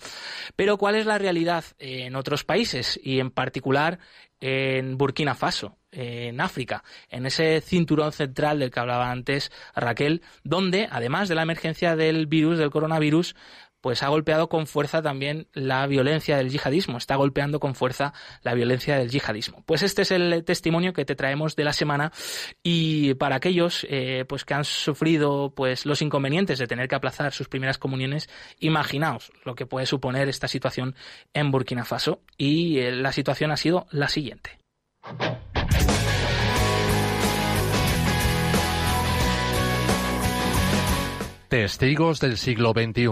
[0.56, 4.00] Pero ¿cuál es la realidad en otros países y en particular
[4.40, 5.81] en Burkina Faso?
[5.92, 11.44] En África, en ese cinturón central del que hablaba antes Raquel, donde, además de la
[11.44, 13.36] emergencia del virus, del coronavirus,
[13.82, 18.54] pues ha golpeado con fuerza también la violencia del yihadismo, está golpeando con fuerza la
[18.54, 19.64] violencia del yihadismo.
[19.66, 22.12] Pues este es el testimonio que te traemos de la semana
[22.64, 27.34] y para aquellos eh, pues que han sufrido pues los inconvenientes de tener que aplazar
[27.34, 30.96] sus primeras comuniones, imaginaos lo que puede suponer esta situación
[31.34, 34.60] en Burkina Faso y eh, la situación ha sido la siguiente.
[41.52, 43.08] Testigos del siglo XXI.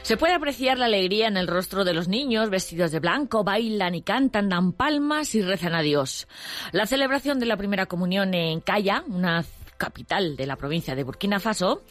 [0.00, 3.94] Se puede apreciar la alegría en el rostro de los niños vestidos de blanco, bailan
[3.94, 6.26] y cantan, dan palmas y rezan a Dios.
[6.70, 9.44] La celebración de la primera comunión en Calla, una
[9.82, 11.82] capital de la provincia de Burkina Faso,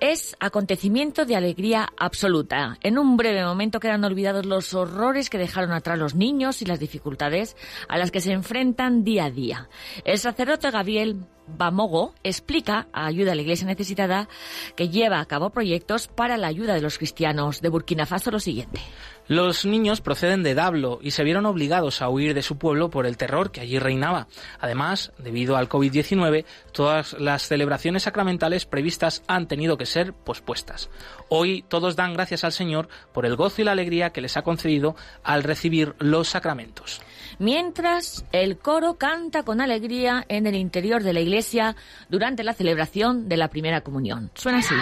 [0.00, 2.76] es acontecimiento de alegría absoluta.
[2.82, 6.80] En un breve momento quedan olvidados los horrores que dejaron atrás los niños y las
[6.80, 7.56] dificultades
[7.88, 9.68] a las que se enfrentan día a día.
[10.04, 11.24] El sacerdote Gabriel
[11.56, 14.28] Bamogo explica a Ayuda a la Iglesia Necesitada
[14.76, 18.40] que lleva a cabo proyectos para la ayuda de los cristianos de Burkina Faso lo
[18.40, 18.80] siguiente.
[19.28, 23.06] Los niños proceden de Dablo y se vieron obligados a huir de su pueblo por
[23.06, 24.26] el terror que allí reinaba.
[24.58, 30.90] Además, debido al COVID-19, todas las celebraciones sacramentales previstas han tenido que ser pospuestas.
[31.28, 34.42] Hoy todos dan gracias al Señor por el gozo y la alegría que les ha
[34.42, 37.00] concedido al recibir los sacramentos.
[37.38, 41.76] Mientras el coro canta con alegría en el interior de la iglesia
[42.08, 44.30] durante la celebración de la primera comunión.
[44.34, 44.74] Suena así.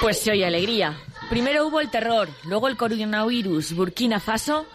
[0.00, 0.96] Pues se oye alegría.
[1.32, 3.74] Primero hubo el terror, luego el coronavirus.
[3.74, 4.66] Burkina Faso,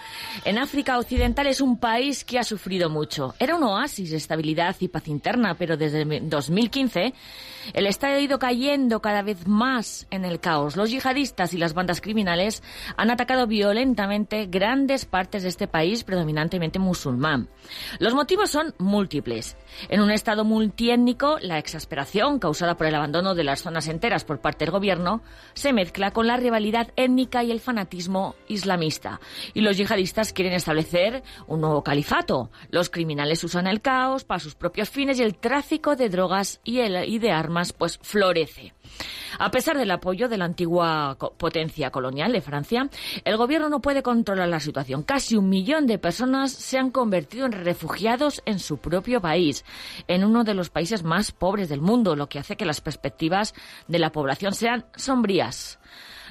[0.43, 3.36] en África Occidental, es un país que ha sufrido mucho.
[3.38, 7.13] Era un oasis de estabilidad y paz interna, pero desde 2015
[7.74, 10.76] el Estado ha ido cayendo cada vez más en el caos.
[10.76, 12.63] Los yihadistas y las bandas criminales
[12.96, 17.50] han atacado violentamente grandes partes de este país, predominantemente musulmán.
[18.00, 19.58] Los motivos son múltiples.
[19.89, 24.39] En un Estado multiétnico, la exasperación causada por el abandono de las zonas enteras por
[24.39, 25.22] parte del gobierno
[25.54, 29.19] se mezcla con la rivalidad étnica y el fanatismo islamista.
[29.53, 32.49] Y los yihadistas quieren establecer un nuevo califato.
[32.69, 36.79] Los criminales usan el caos para sus propios fines y el tráfico de drogas y,
[36.79, 38.73] y de armas pues florece.
[39.39, 42.89] A pesar del apoyo de la antigua potencia colonial de Francia,
[43.25, 45.03] el gobierno no puede controlar la situación.
[45.03, 49.65] Casi un millón de personas se han convertido en refugiados en su propio país,
[50.07, 53.53] en uno de los países más pobres del mundo, lo que hace que las perspectivas
[53.89, 55.77] de la población sean sombrías.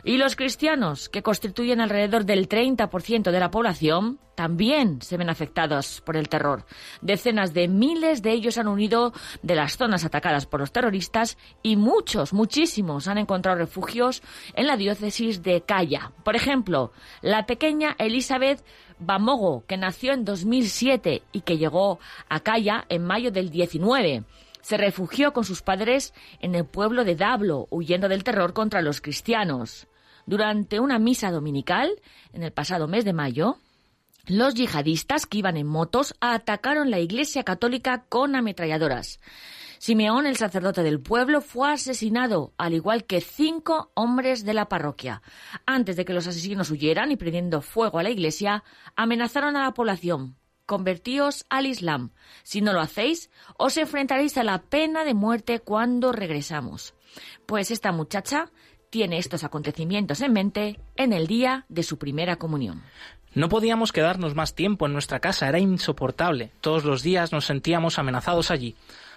[0.06, 6.00] Y los cristianos, que constituyen alrededor del 30% de la población, también se ven afectados
[6.00, 6.64] por el terror.
[7.00, 11.74] Decenas de miles de ellos han unido de las zonas atacadas por los terroristas y
[11.74, 14.22] muchos, muchísimos han encontrado refugios
[14.54, 16.12] en la diócesis de Calla.
[16.22, 18.64] Por ejemplo, la pequeña Elizabeth
[19.00, 24.22] Bamogo, que nació en 2007 y que llegó a Calla en mayo del 19
[24.62, 29.00] se refugió con sus padres en el pueblo de Dablo, huyendo del terror contra los
[29.00, 29.86] cristianos.
[30.26, 31.90] Durante una misa dominical,
[32.32, 33.58] en el pasado mes de mayo,
[34.26, 39.20] los yihadistas que iban en motos atacaron la iglesia católica con ametralladoras.
[39.78, 45.22] Simeón, el sacerdote del pueblo, fue asesinado, al igual que cinco hombres de la parroquia.
[45.64, 48.64] Antes de que los asesinos huyeran y prendiendo fuego a la iglesia,
[48.96, 50.36] amenazaron a la población.
[50.64, 52.10] Convertíos al Islam.
[52.42, 56.94] Si no lo hacéis, os enfrentaréis a la pena de muerte cuando regresamos.
[57.46, 58.50] Pues esta muchacha
[58.96, 62.82] tiene estos acontecimientos en mente en el día de su primera comunión.
[63.34, 66.50] No podíamos quedarnos más tiempo en nuestra casa, era insoportable.
[66.62, 68.74] Todos los días nos sentíamos amenazados allí.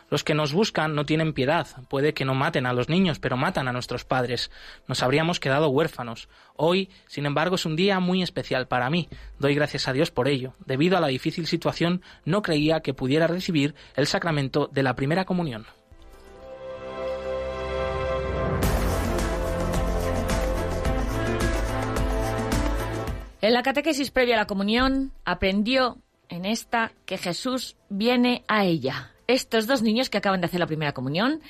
[0.10, 1.66] Los que nos buscan no tienen piedad.
[1.88, 4.52] Puede que no maten a los niños, pero matan a nuestros padres.
[4.86, 6.28] Nos habríamos quedado huérfanos.
[6.58, 9.08] Hoy, sin embargo, es un día muy especial para mí.
[9.40, 10.56] Doy gracias a Dios por ello.
[10.66, 15.24] Debido a la difícil situación, no creía que pudiera recibir el sacramento de la primera
[15.24, 15.68] comunión.
[23.42, 29.12] En la catequesis previa a la comunión aprendió en esta que Jesús viene a ella
[29.30, 31.42] estos dos niños que acaban de hacer la primera comunión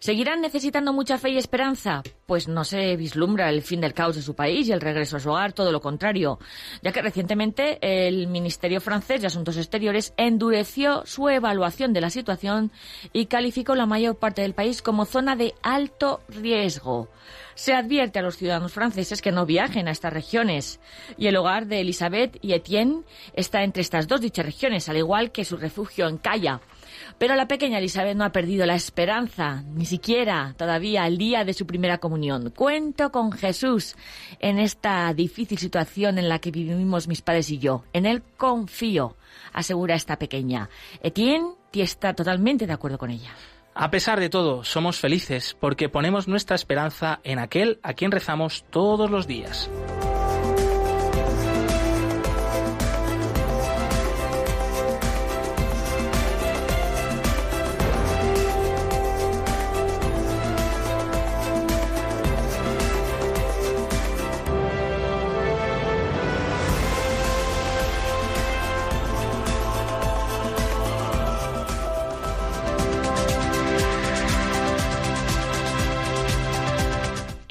[0.00, 4.22] seguirán necesitando mucha fe y esperanza, pues no se vislumbra el fin del caos de
[4.22, 6.40] su país y el regreso a su hogar, todo lo contrario,
[6.82, 12.72] ya que recientemente el Ministerio francés de Asuntos Exteriores endureció su evaluación de la situación
[13.12, 17.08] y calificó la mayor parte del país como zona de alto riesgo.
[17.54, 20.80] Se advierte a los ciudadanos franceses que no viajen a estas regiones
[21.16, 25.30] y el hogar de Elisabeth y Etienne está entre estas dos dichas regiones, al igual
[25.30, 26.60] que su refugio en Calla.
[27.16, 31.54] Pero la pequeña Elizabeth no ha perdido la esperanza, ni siquiera todavía el día de
[31.54, 32.50] su primera comunión.
[32.50, 33.96] Cuento con Jesús
[34.40, 37.84] en esta difícil situación en la que vivimos mis padres y yo.
[37.92, 39.16] En él confío,
[39.52, 40.68] asegura esta pequeña.
[41.02, 43.30] Etienne está totalmente de acuerdo con ella.
[43.74, 48.64] A pesar de todo, somos felices porque ponemos nuestra esperanza en aquel a quien rezamos
[48.70, 49.70] todos los días.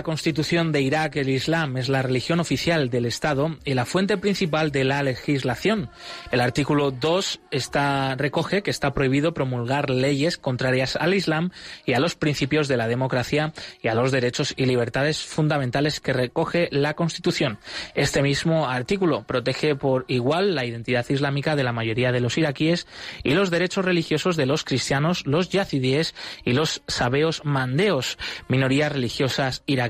[0.00, 4.16] La constitución de Irak, el Islam es la religión oficial del Estado y la fuente
[4.16, 5.90] principal de la legislación.
[6.30, 11.50] El artículo 2 está, recoge que está prohibido promulgar leyes contrarias al Islam
[11.84, 16.14] y a los principios de la democracia y a los derechos y libertades fundamentales que
[16.14, 17.58] recoge la constitución.
[17.94, 22.86] Este mismo artículo protege por igual la identidad islámica de la mayoría de los iraquíes
[23.22, 28.16] y los derechos religiosos de los cristianos, los yazidíes y los sabeos mandeos,
[28.48, 29.89] minorías religiosas iraquíes.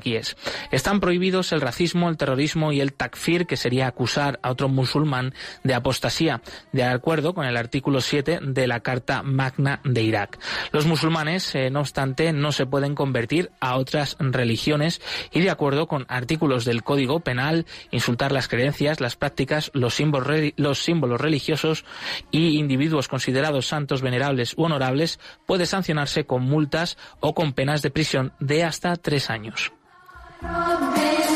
[0.70, 5.34] Están prohibidos el racismo, el terrorismo y el takfir, que sería acusar a otro musulmán
[5.62, 6.42] de apostasía,
[6.72, 10.38] de acuerdo con el artículo 7 de la Carta Magna de Irak.
[10.72, 15.00] Los musulmanes, eh, no obstante, no se pueden convertir a otras religiones
[15.32, 20.52] y de acuerdo con artículos del Código Penal, insultar las creencias, las prácticas, los símbolos,
[20.56, 21.84] los símbolos religiosos
[22.30, 27.90] y individuos considerados santos, venerables u honorables puede sancionarse con multas o con penas de
[27.90, 29.72] prisión de hasta tres años.
[30.42, 31.29] Amen.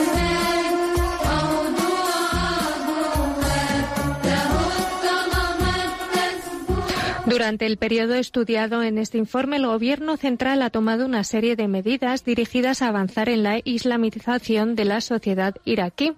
[7.34, 11.66] Durante el periodo estudiado en este informe, el Gobierno central ha tomado una serie de
[11.66, 16.12] medidas dirigidas a avanzar en la islamización de la sociedad iraquí.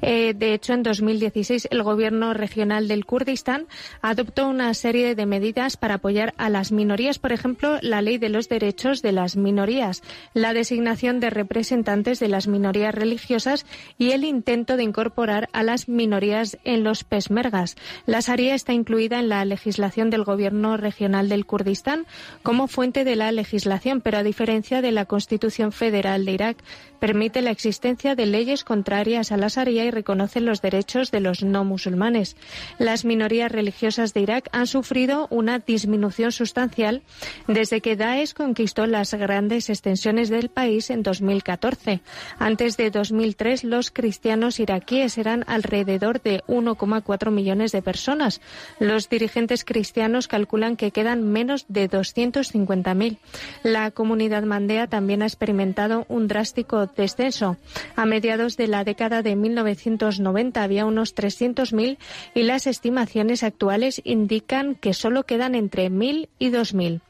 [0.00, 3.66] Eh, de hecho, en 2016, el Gobierno regional del Kurdistán
[4.00, 8.30] adoptó una serie de medidas para apoyar a las minorías, por ejemplo, la ley de
[8.30, 10.02] los derechos de las minorías,
[10.32, 13.66] la designación de representantes de las minorías religiosas
[13.98, 17.76] y el intento de incorporar a las minorías en los pesmergas.
[18.06, 22.06] La Sharia está incluida en la legislación del Gobierno Gobierno regional del Kurdistán
[22.44, 26.56] como fuente de la legislación, pero a diferencia de la Constitución Federal de Irak,
[26.98, 31.42] permite la existencia de leyes contrarias a la Sharia y reconoce los derechos de los
[31.42, 32.36] no musulmanes.
[32.78, 37.02] Las minorías religiosas de Irak han sufrido una disminución sustancial
[37.46, 42.00] desde que Daesh conquistó las grandes extensiones del país en 2014.
[42.38, 48.40] Antes de 2003, los cristianos iraquíes eran alrededor de 1,4 millones de personas.
[48.78, 53.18] Los dirigentes cristianos calculan que quedan menos de 250.000.
[53.62, 57.56] La comunidad mandea también ha experimentado un drástico descenso.
[57.96, 61.98] A mediados de la década de 1990 había unos 300.000
[62.34, 67.00] y las estimaciones actuales indican que solo quedan entre 1.000 y 2.000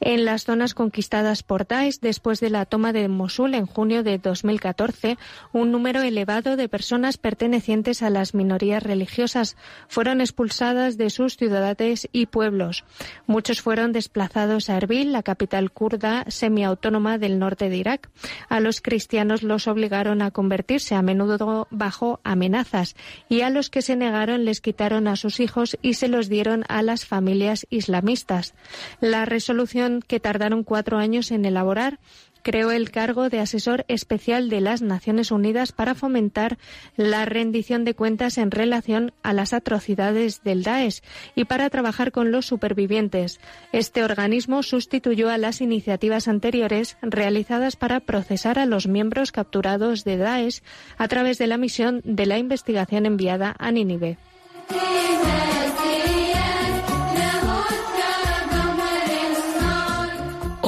[0.00, 4.18] en las zonas conquistadas por Daesh después de la toma de Mosul en junio de
[4.18, 5.18] 2014,
[5.52, 9.56] un número elevado de personas pertenecientes a las minorías religiosas
[9.88, 12.84] fueron expulsadas de sus ciudades y pueblos.
[13.26, 18.10] Muchos fueron desplazados a Erbil, la capital kurda semiautónoma del norte de Irak.
[18.48, 22.96] A los cristianos los obligaron a convertirse a menudo bajo amenazas
[23.28, 26.64] y a los que se negaron les quitaron a sus hijos y se los dieron
[26.68, 28.54] a las familias islamistas.
[29.00, 31.98] La resolución que tardaron cuatro años en elaborar
[32.42, 36.58] creó el cargo de asesor especial de las Naciones Unidas para fomentar
[36.96, 41.02] la rendición de cuentas en relación a las atrocidades del Daesh
[41.34, 43.40] y para trabajar con los supervivientes.
[43.72, 50.16] Este organismo sustituyó a las iniciativas anteriores realizadas para procesar a los miembros capturados de
[50.16, 50.62] Daesh
[50.98, 54.18] a través de la misión de la investigación enviada a Nínive.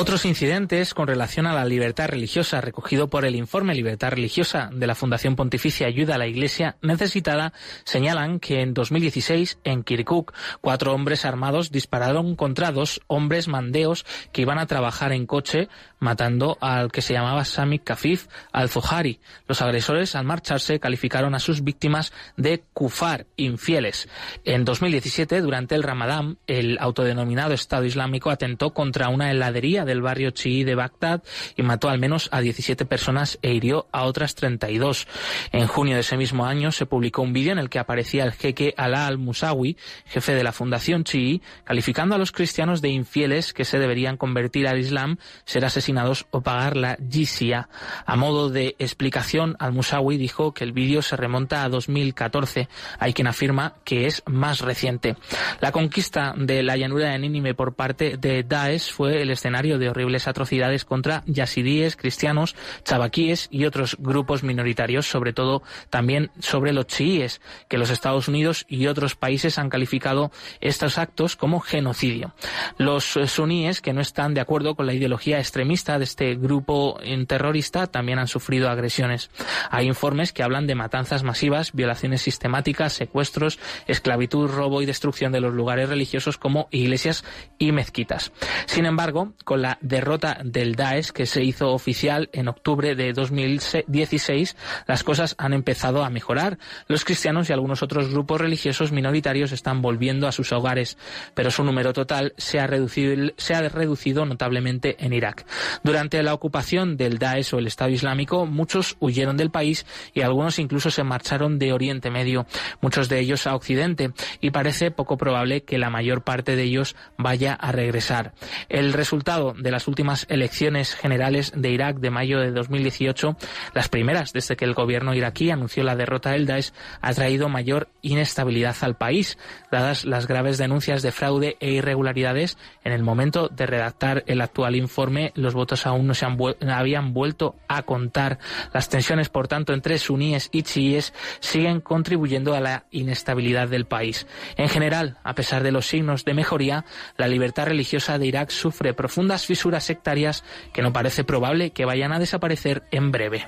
[0.02, 4.88] Otros incidentes con relación a la libertad religiosa recogido por el informe Libertad Religiosa de
[4.88, 7.52] la Fundación Pontificia Ayuda a la Iglesia Necesitada
[7.84, 14.42] señalan que en 2016 en Kirkuk cuatro hombres armados dispararon contra dos hombres mandeos que
[14.42, 15.68] iban a trabajar en coche
[16.00, 19.20] matando al que se llamaba Sami Kafif al-Zuhari.
[19.46, 24.08] Los agresores al marcharse calificaron a sus víctimas de kufar, infieles.
[24.44, 30.02] En 2017 durante el Ramadán el autodenominado Estado Islámico atentó contra una heladería de del
[30.02, 31.22] barrio chií de Bagdad
[31.56, 35.06] y mató al menos a 17 personas e hirió a otras 32.
[35.52, 38.32] En junio de ese mismo año se publicó un vídeo en el que aparecía el
[38.32, 39.76] jeque Alá al-Musawi,
[40.06, 44.66] jefe de la fundación chií, calificando a los cristianos de infieles que se deberían convertir
[44.66, 47.68] al Islam, ser asesinados o pagar la jizya.
[48.06, 52.68] A modo de explicación, al-Musawi dijo que el vídeo se remonta a 2014.
[52.98, 55.16] Hay quien afirma que es más reciente.
[55.60, 59.81] La conquista de la llanura de Nínive por parte de Daesh fue el escenario de
[59.88, 62.54] horribles atrocidades contra yazidíes, cristianos,
[62.84, 68.64] chabaquíes y otros grupos minoritarios, sobre todo también sobre los chiíes, que los Estados Unidos
[68.68, 70.30] y otros países han calificado
[70.60, 72.34] estos actos como genocidio.
[72.78, 77.86] Los suníes, que no están de acuerdo con la ideología extremista de este grupo terrorista,
[77.86, 79.30] también han sufrido agresiones.
[79.70, 85.40] Hay informes que hablan de matanzas masivas, violaciones sistemáticas, secuestros, esclavitud, robo y destrucción de
[85.40, 87.24] los lugares religiosos como iglesias
[87.58, 88.32] y mezquitas.
[88.66, 94.56] Sin embargo, con la derrota del Daesh que se hizo oficial en octubre de 2016,
[94.86, 96.58] las cosas han empezado a mejorar.
[96.88, 100.98] Los cristianos y algunos otros grupos religiosos minoritarios están volviendo a sus hogares,
[101.34, 105.46] pero su número total se ha reducido, se ha reducido notablemente en Irak.
[105.82, 110.58] Durante la ocupación del Daesh o el Estado Islámico, muchos huyeron del país y algunos
[110.58, 112.46] incluso se marcharon de Oriente Medio,
[112.82, 114.12] muchos de ellos a Occidente,
[114.42, 118.34] y parece poco probable que la mayor parte de ellos vaya a regresar.
[118.68, 123.36] El resultado de las últimas elecciones generales de Irak de mayo de 2018,
[123.74, 127.88] las primeras desde que el gobierno iraquí anunció la derrota del Daesh, ha traído mayor
[128.02, 129.38] inestabilidad al país,
[129.70, 132.58] dadas las graves denuncias de fraude e irregularidades.
[132.84, 137.56] En el momento de redactar el actual informe, los votos aún no se habían vuelto
[137.68, 138.38] a contar.
[138.72, 144.26] Las tensiones, por tanto, entre suníes y chiíes siguen contribuyendo a la inestabilidad del país.
[144.56, 146.84] En general, a pesar de los signos de mejoría,
[147.16, 149.46] la libertad religiosa de Irak sufre profundas
[149.84, 153.46] sectarias que no parece probable que vayan a desaparecer en breve.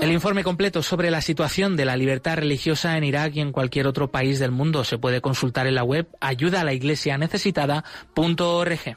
[0.00, 3.86] El informe completo sobre la situación de la libertad religiosa en Irak y en cualquier
[3.86, 8.96] otro país del mundo se puede consultar en la web ayuda a la iglesia necesitada.org.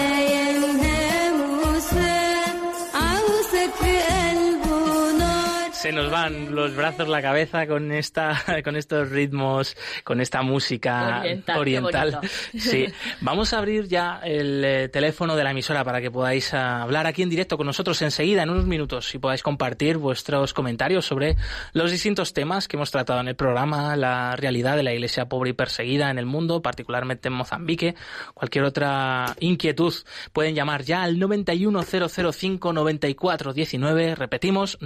[5.81, 11.23] Se nos van los brazos, la cabeza con esta, con estos ritmos, con esta música
[11.57, 12.19] oriental.
[12.55, 12.85] Sí.
[13.21, 17.07] Vamos a abrir ya el eh, teléfono de la emisora para que podáis ah, hablar
[17.07, 21.35] aquí en directo con nosotros enseguida, en unos minutos, y podáis compartir vuestros comentarios sobre
[21.73, 25.49] los distintos temas que hemos tratado en el programa, la realidad de la iglesia pobre
[25.49, 27.95] y perseguida en el mundo, particularmente en Mozambique,
[28.35, 29.95] cualquier otra inquietud.
[30.31, 34.77] Pueden llamar ya al 910059419, repetimos,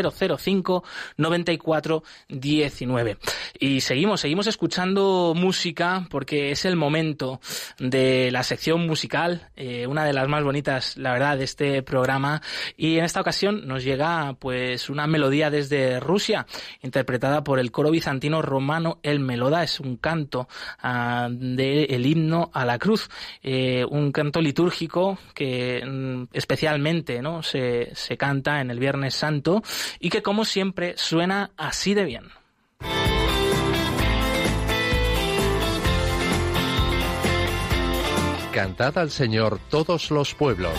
[0.00, 0.84] 91005
[1.16, 3.18] 94 19.
[3.58, 7.40] Y seguimos, seguimos escuchando música porque es el momento
[7.78, 12.42] de la sección musical, eh, una de las más bonitas, la verdad, de este programa.
[12.76, 16.46] Y en esta ocasión nos llega pues una melodía desde Rusia,
[16.82, 19.62] interpretada por el coro bizantino romano El Meloda.
[19.62, 20.48] Es un canto
[20.82, 23.08] uh, del himno a la cruz,
[23.42, 27.42] eh, un canto litúrgico que mm, especialmente ¿no?
[27.42, 29.62] se, se canta en el Viernes Santo
[30.00, 32.30] y que como siempre suena así de bien.
[38.52, 40.78] Cantad al Señor todos los pueblos.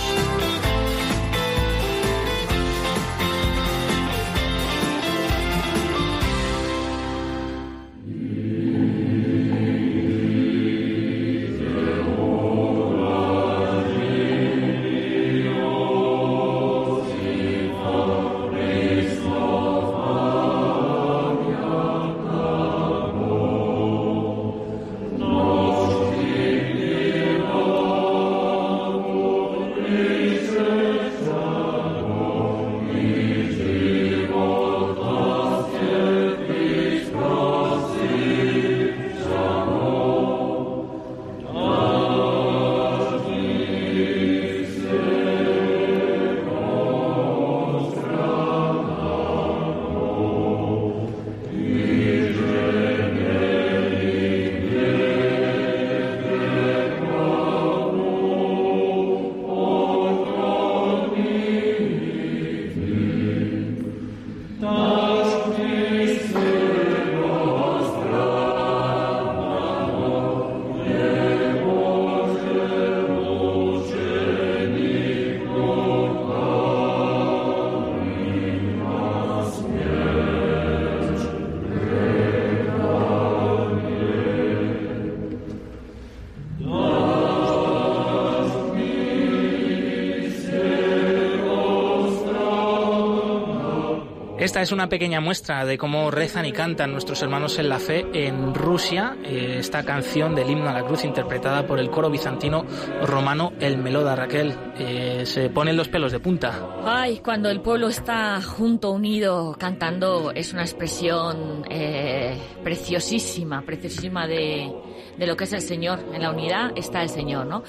[94.54, 98.06] Esta es una pequeña muestra de cómo rezan y cantan nuestros hermanos en la fe
[98.14, 102.64] en Rusia, eh, esta canción del himno a la cruz interpretada por el coro bizantino
[103.02, 104.54] romano El Meloda Raquel.
[104.78, 106.54] Eh, se ponen los pelos de punta.
[106.86, 114.72] Ay, cuando el pueblo está junto, unido, cantando, es una expresión eh, preciosísima, preciosísima de
[115.18, 116.00] de lo que es el Señor.
[116.14, 117.64] En la unidad está el Señor, ¿no?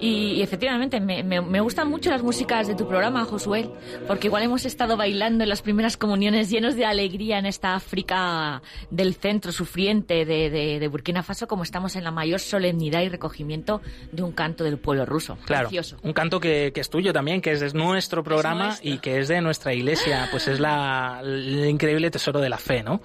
[0.00, 3.70] Y, efectivamente, me, me, gustan mucho las músicas de tu programa, Josué,
[4.06, 8.62] porque igual hemos estado bailando en las primeras comuniones llenos de alegría en esta África
[8.90, 13.80] del centro sufriente de, de, Burkina Faso, como estamos en la mayor solemnidad y recogimiento
[14.10, 15.38] de un canto del pueblo ruso.
[15.44, 15.68] Claro,
[16.02, 19.28] un canto que, que, es tuyo también, que es de nuestro programa y que es
[19.28, 23.02] de nuestra iglesia, pues es la, el increíble tesoro de la fe, ¿no?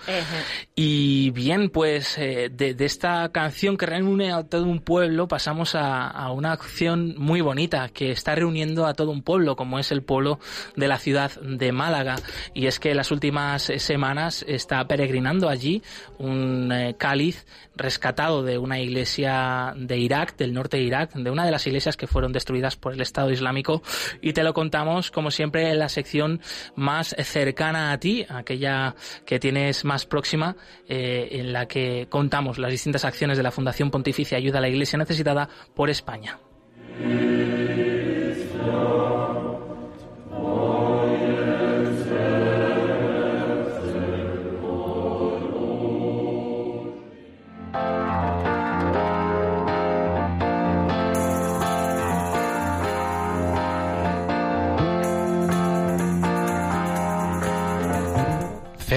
[0.75, 5.75] Y bien, pues eh, de, de esta canción que reúne a todo un pueblo, pasamos
[5.75, 10.03] a, una acción muy bonita que está reuniendo a todo un pueblo, como es el
[10.03, 10.39] pueblo
[10.75, 12.15] de la ciudad de Málaga.
[12.53, 15.81] Y es que las últimas semanas está peregrinando allí
[16.17, 21.45] un eh, cáliz rescatado de una iglesia de Irak, del norte de Irak, de una
[21.45, 23.81] de las iglesias que fueron destruidas por el Estado Islámico.
[24.21, 26.41] Y te lo contamos, como siempre, en la sección
[26.75, 30.55] más cercana a ti, aquella que tienes más próxima,
[30.87, 34.69] eh, en la que contamos las distintas acciones de la Fundación Pontificia Ayuda a la
[34.69, 36.39] Iglesia Necesitada por España.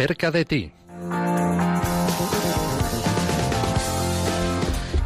[0.09, 0.78] Cerca de ti.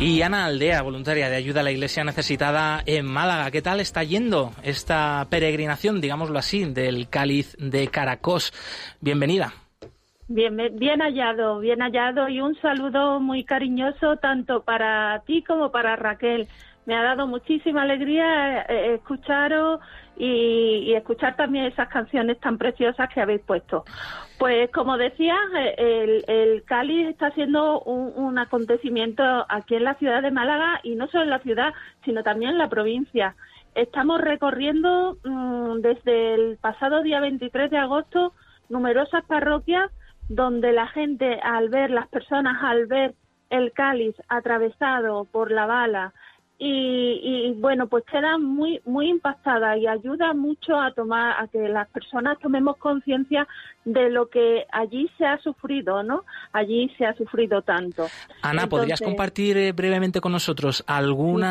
[0.04, 3.52] Y Ana Aldea, voluntaria de ayuda a la Iglesia necesitada en Málaga.
[3.52, 8.52] ¿Qué tal está yendo esta peregrinación, digámoslo así, del cáliz de Caracos?
[9.00, 9.52] Bienvenida.
[10.26, 15.94] Bien, bien hallado, bien hallado y un saludo muy cariñoso tanto para ti como para
[15.94, 16.48] Raquel.
[16.84, 19.78] Me ha dado muchísima alegría eh, escucharos
[20.16, 23.84] y, escuchar también esas canciones tan preciosas que habéis puesto.
[24.42, 25.36] Pues como decía,
[25.78, 31.06] el, el Cali está siendo un, acontecimiento aquí en la ciudad de Málaga y no
[31.06, 31.72] solo en la ciudad,
[32.04, 33.36] sino también en la provincia.
[33.76, 38.32] Estamos recorriendo mm, desde el pasado día 23 de agosto
[38.68, 39.92] numerosas parroquias
[40.28, 43.14] donde la gente al ver, las personas al ver
[43.48, 46.14] el cáliz atravesado por la bala,
[46.64, 51.88] y, bueno, pues queda muy muy impactada y ayuda mucho a tomar a que las
[51.88, 53.48] personas tomemos conciencia
[53.84, 56.24] de lo que allí se ha sufrido, ¿no?
[56.52, 58.06] Allí se ha sufrido tanto.
[58.42, 61.44] Ana, ¿podrías compartir eh, brevemente con nosotros algún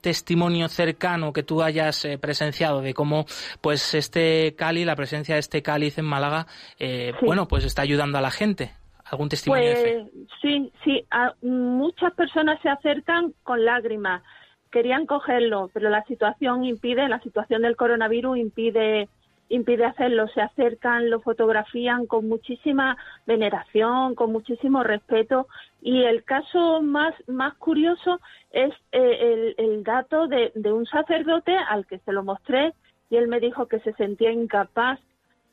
[0.00, 3.26] testimonio cercano que tú hayas eh, presenciado de cómo
[3.60, 6.48] pues este cáliz, la presencia de este cáliz en Málaga,
[6.80, 8.72] eh, bueno, pues está ayudando a la gente?
[9.12, 9.72] ¿Algún testimonio?
[9.74, 11.06] Pues, sí, sí.
[11.42, 14.22] muchas personas se acercan con lágrimas.
[14.70, 19.10] Querían cogerlo, pero la situación impide, la situación del coronavirus impide
[19.50, 20.28] impide hacerlo.
[20.28, 22.96] Se acercan, lo fotografían con muchísima
[23.26, 25.46] veneración, con muchísimo respeto.
[25.82, 28.18] Y el caso más, más curioso
[28.50, 32.72] es eh, el, dato de un sacerdote al que se lo mostré
[33.10, 34.98] y él me dijo que se sentía incapaz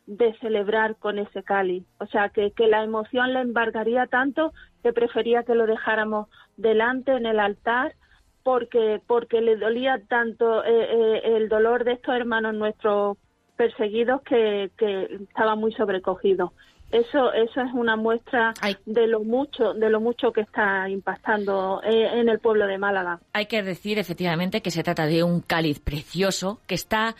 [0.10, 1.84] de celebrar con ese cáliz.
[2.00, 7.12] O sea, que, que la emoción le embargaría tanto que prefería que lo dejáramos delante
[7.12, 7.94] en el altar
[8.42, 13.18] porque, porque le dolía tanto eh, eh, el dolor de estos hermanos nuestros
[13.56, 16.54] perseguidos que, que estaba muy sobrecogido.
[16.90, 18.56] Eso, eso es una muestra
[18.88, 23.20] de lo mucho, de lo mucho que está impactando eh, en el pueblo de Málaga.
[23.34, 27.16] Hay que decir efectivamente que se trata de un cáliz precioso que está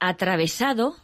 [0.00, 0.96] atravesado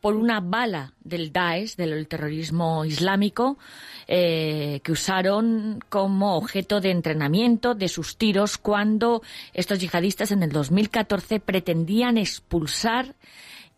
[0.00, 3.58] por una bala del Daesh, del terrorismo islámico,
[4.06, 9.22] eh, que usaron como objeto de entrenamiento de sus tiros cuando
[9.52, 13.14] estos yihadistas en el 2014 pretendían expulsar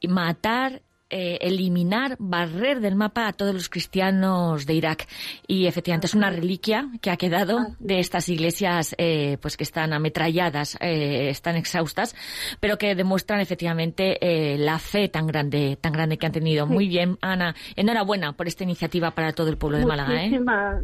[0.00, 0.82] y matar
[1.12, 5.06] eh, eliminar, barrer del mapa a todos los cristianos de Irak.
[5.46, 9.92] Y efectivamente es una reliquia que ha quedado de estas iglesias eh, pues que están
[9.92, 12.16] ametralladas, eh, están exhaustas,
[12.60, 14.18] pero que demuestran efectivamente
[14.58, 16.66] la fe tan grande, tan grande que han tenido.
[16.66, 17.54] Muy bien, Ana.
[17.76, 20.22] Enhorabuena por esta iniciativa para todo el pueblo de Málaga.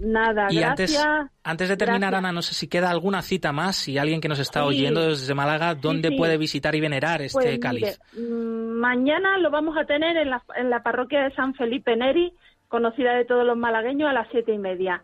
[0.01, 1.03] Nada, y Antes,
[1.43, 4.39] antes de terminar, Ana, no sé si queda alguna cita más, si alguien que nos
[4.39, 7.99] está oyendo desde Málaga, ¿dónde puede visitar y venerar este pues cáliz?
[8.13, 12.33] Mm, mañana lo vamos a tener en la, en la parroquia de San Felipe Neri,
[12.69, 15.03] conocida de todos los malagueños, a las siete y media.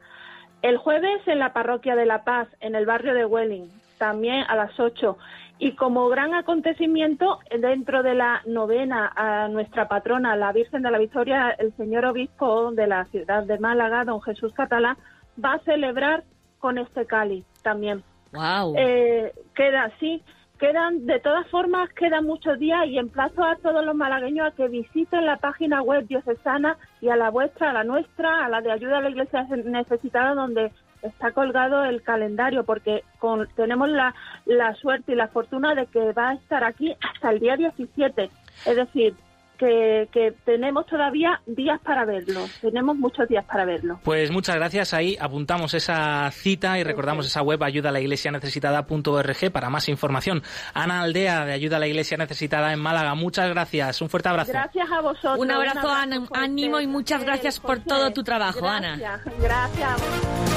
[0.62, 4.56] El jueves en la parroquia de La Paz, en el barrio de Welling, también a
[4.56, 5.18] las ocho.
[5.58, 10.98] Y como gran acontecimiento, dentro de la novena a nuestra patrona, la Virgen de la
[10.98, 14.96] Victoria, el señor obispo de la ciudad de Málaga, don Jesús Catalá,
[15.42, 16.24] va a celebrar
[16.58, 18.02] con este cáliz también.
[18.32, 18.74] Wow.
[18.76, 20.22] Eh, queda, sí,
[20.64, 24.68] quedan, de todas formas, quedan muchos días y emplazo a todos los malagueños a que
[24.68, 28.72] visiten la página web diocesana y a la vuestra, a la nuestra, a la de
[28.72, 34.14] ayuda a la iglesia necesitada, donde está colgado el calendario, porque con, tenemos la,
[34.46, 38.30] la suerte y la fortuna de que va a estar aquí hasta el día 17.
[38.64, 39.14] Es decir,
[39.58, 43.98] que, tenemos todavía días para verlo, tenemos muchos días para verlo.
[44.04, 48.30] Pues muchas gracias, ahí apuntamos esa cita y recordamos esa web ayuda a la iglesia
[48.30, 50.42] necesitada.org para más información.
[50.74, 54.52] Ana Aldea de Ayuda a la Iglesia Necesitada en Málaga, muchas gracias, un fuerte abrazo.
[54.52, 55.38] Gracias a vosotros.
[55.38, 55.88] Un abrazo,
[56.32, 59.20] ánimo y muchas gracias por todo tu trabajo, Ana.
[59.40, 60.54] Gracias.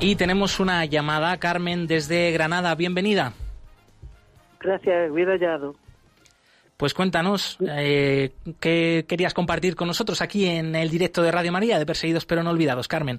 [0.00, 2.74] Y tenemos una llamada, Carmen, desde Granada.
[2.76, 3.32] Bienvenida.
[4.60, 5.74] Gracias, bien hallado.
[6.78, 11.76] Pues cuéntanos, eh, ¿qué querías compartir con nosotros aquí en el directo de Radio María
[11.76, 13.18] de Perseguidos pero no olvidados, Carmen?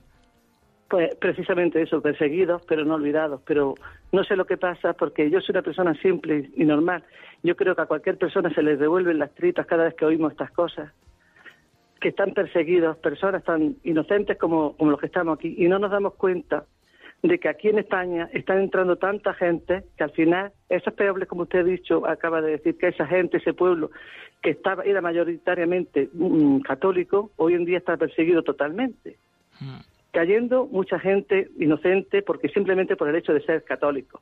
[0.90, 3.42] Pues precisamente eso, perseguidos pero no olvidados.
[3.46, 3.76] Pero
[4.14, 7.04] no sé lo que pasa porque yo soy una persona simple y normal.
[7.44, 10.32] Yo creo que a cualquier persona se les devuelven las tripas cada vez que oímos
[10.32, 10.94] estas cosas.
[12.00, 15.54] Que están perseguidos, personas tan inocentes como, como los que estamos aquí.
[15.58, 16.64] Y no nos damos cuenta
[17.22, 21.44] de que aquí en España están entrando tanta gente que al final esos peobles, como
[21.44, 23.92] usted ha dicho, acaba de decir que esa gente, ese pueblo
[24.42, 29.18] que estaba era mayoritariamente mm, católico, hoy en día está perseguido totalmente,
[29.60, 29.80] mm.
[30.12, 34.22] cayendo mucha gente inocente porque simplemente por el hecho de ser católico.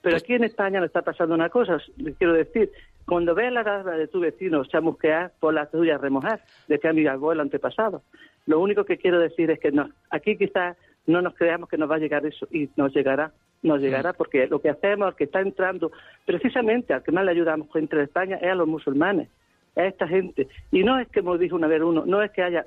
[0.00, 2.70] Pero aquí en España no está pasando una cosa, les quiero decir,
[3.04, 7.42] cuando veas la rasga de tu vecino chamusquear, por la tuya remojar, decía mi abuelo
[7.42, 8.02] antepasado.
[8.46, 10.76] Lo único que quiero decir es que no, aquí quizás
[11.08, 13.32] no nos creamos que nos va a llegar eso y nos llegará,
[13.62, 15.90] nos llegará porque lo que hacemos, que está entrando,
[16.24, 19.28] precisamente al que más le ayudamos entre España es a los musulmanes,
[19.74, 20.48] a esta gente.
[20.70, 22.64] Y no es que, como dijo una vez uno, no es que haya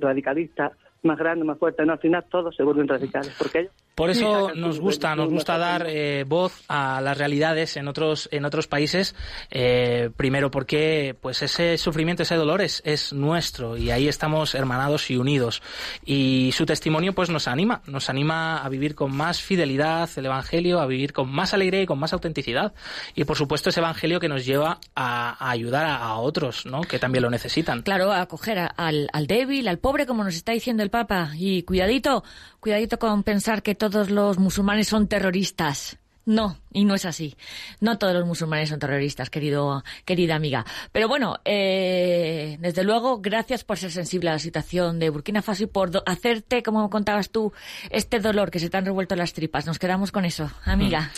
[0.00, 0.72] radicalistas
[1.04, 1.86] más grandes, más fuertes.
[1.86, 3.34] No, al final todos se vuelven radicales.
[3.38, 8.28] Porque por eso nos gusta, nos gusta dar eh, voz a las realidades en otros
[8.32, 9.14] en otros países.
[9.50, 15.10] Eh, primero porque pues ese sufrimiento, ese dolor es, es nuestro y ahí estamos hermanados
[15.12, 15.62] y unidos.
[16.04, 20.80] Y su testimonio pues nos anima, nos anima a vivir con más fidelidad el evangelio,
[20.80, 22.74] a vivir con más alegría y con más autenticidad.
[23.14, 26.80] Y por supuesto ese evangelio que nos lleva a, ayudar a, otros, ¿no?
[26.82, 27.82] Que también lo necesitan.
[27.82, 31.32] Claro, a acoger al, al débil, al pobre, como nos está diciendo el Papa.
[31.34, 32.22] Y cuidadito,
[32.60, 35.98] cuidadito con pensar que todos los musulmanes son terroristas.
[36.24, 37.36] No, y no es así.
[37.80, 40.66] No todos los musulmanes son terroristas, querido, querida amiga.
[40.92, 45.62] Pero bueno, eh, desde luego, gracias por ser sensible a la situación de Burkina Faso
[45.62, 47.52] y por hacerte, como contabas tú,
[47.90, 49.66] este dolor que se te han revuelto las tripas.
[49.66, 51.12] Nos quedamos con eso, amiga.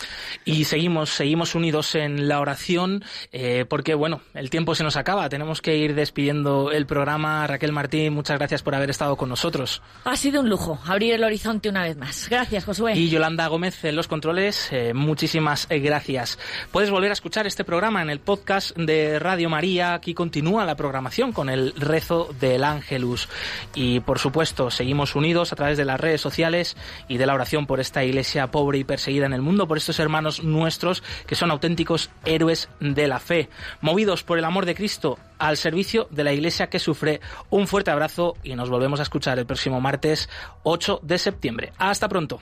[0.45, 0.49] Mm.
[0.51, 5.27] Y seguimos, seguimos unidos en la oración, eh, porque bueno, el tiempo se nos acaba.
[5.27, 7.47] Tenemos que ir despidiendo el programa.
[7.47, 9.81] Raquel Martín, muchas gracias por haber estado con nosotros.
[10.03, 12.29] Ha sido un lujo abrir el horizonte una vez más.
[12.29, 12.93] Gracias, Josué.
[12.95, 14.69] Y Yolanda Gómez en los controles.
[14.71, 16.37] Eh, muchísimas eh, gracias.
[16.71, 19.93] Puedes volver a escuchar este programa en el podcast de Radio María.
[19.93, 23.29] Aquí continúa la programación con el rezo del Ángelus.
[23.73, 26.75] Y por supuesto, seguimos unidos a través de las redes sociales
[27.07, 29.99] y de la oración por esta iglesia pobre y perseguida en el mundo, por estos
[29.99, 33.47] hermanos nuestros que son auténticos héroes de la fe.
[33.79, 37.21] Movidos por el amor de Cristo al servicio de la iglesia que sufre.
[37.49, 40.29] Un fuerte abrazo y nos volvemos a escuchar el próximo martes
[40.63, 41.71] 8 de septiembre.
[41.77, 42.41] Hasta pronto.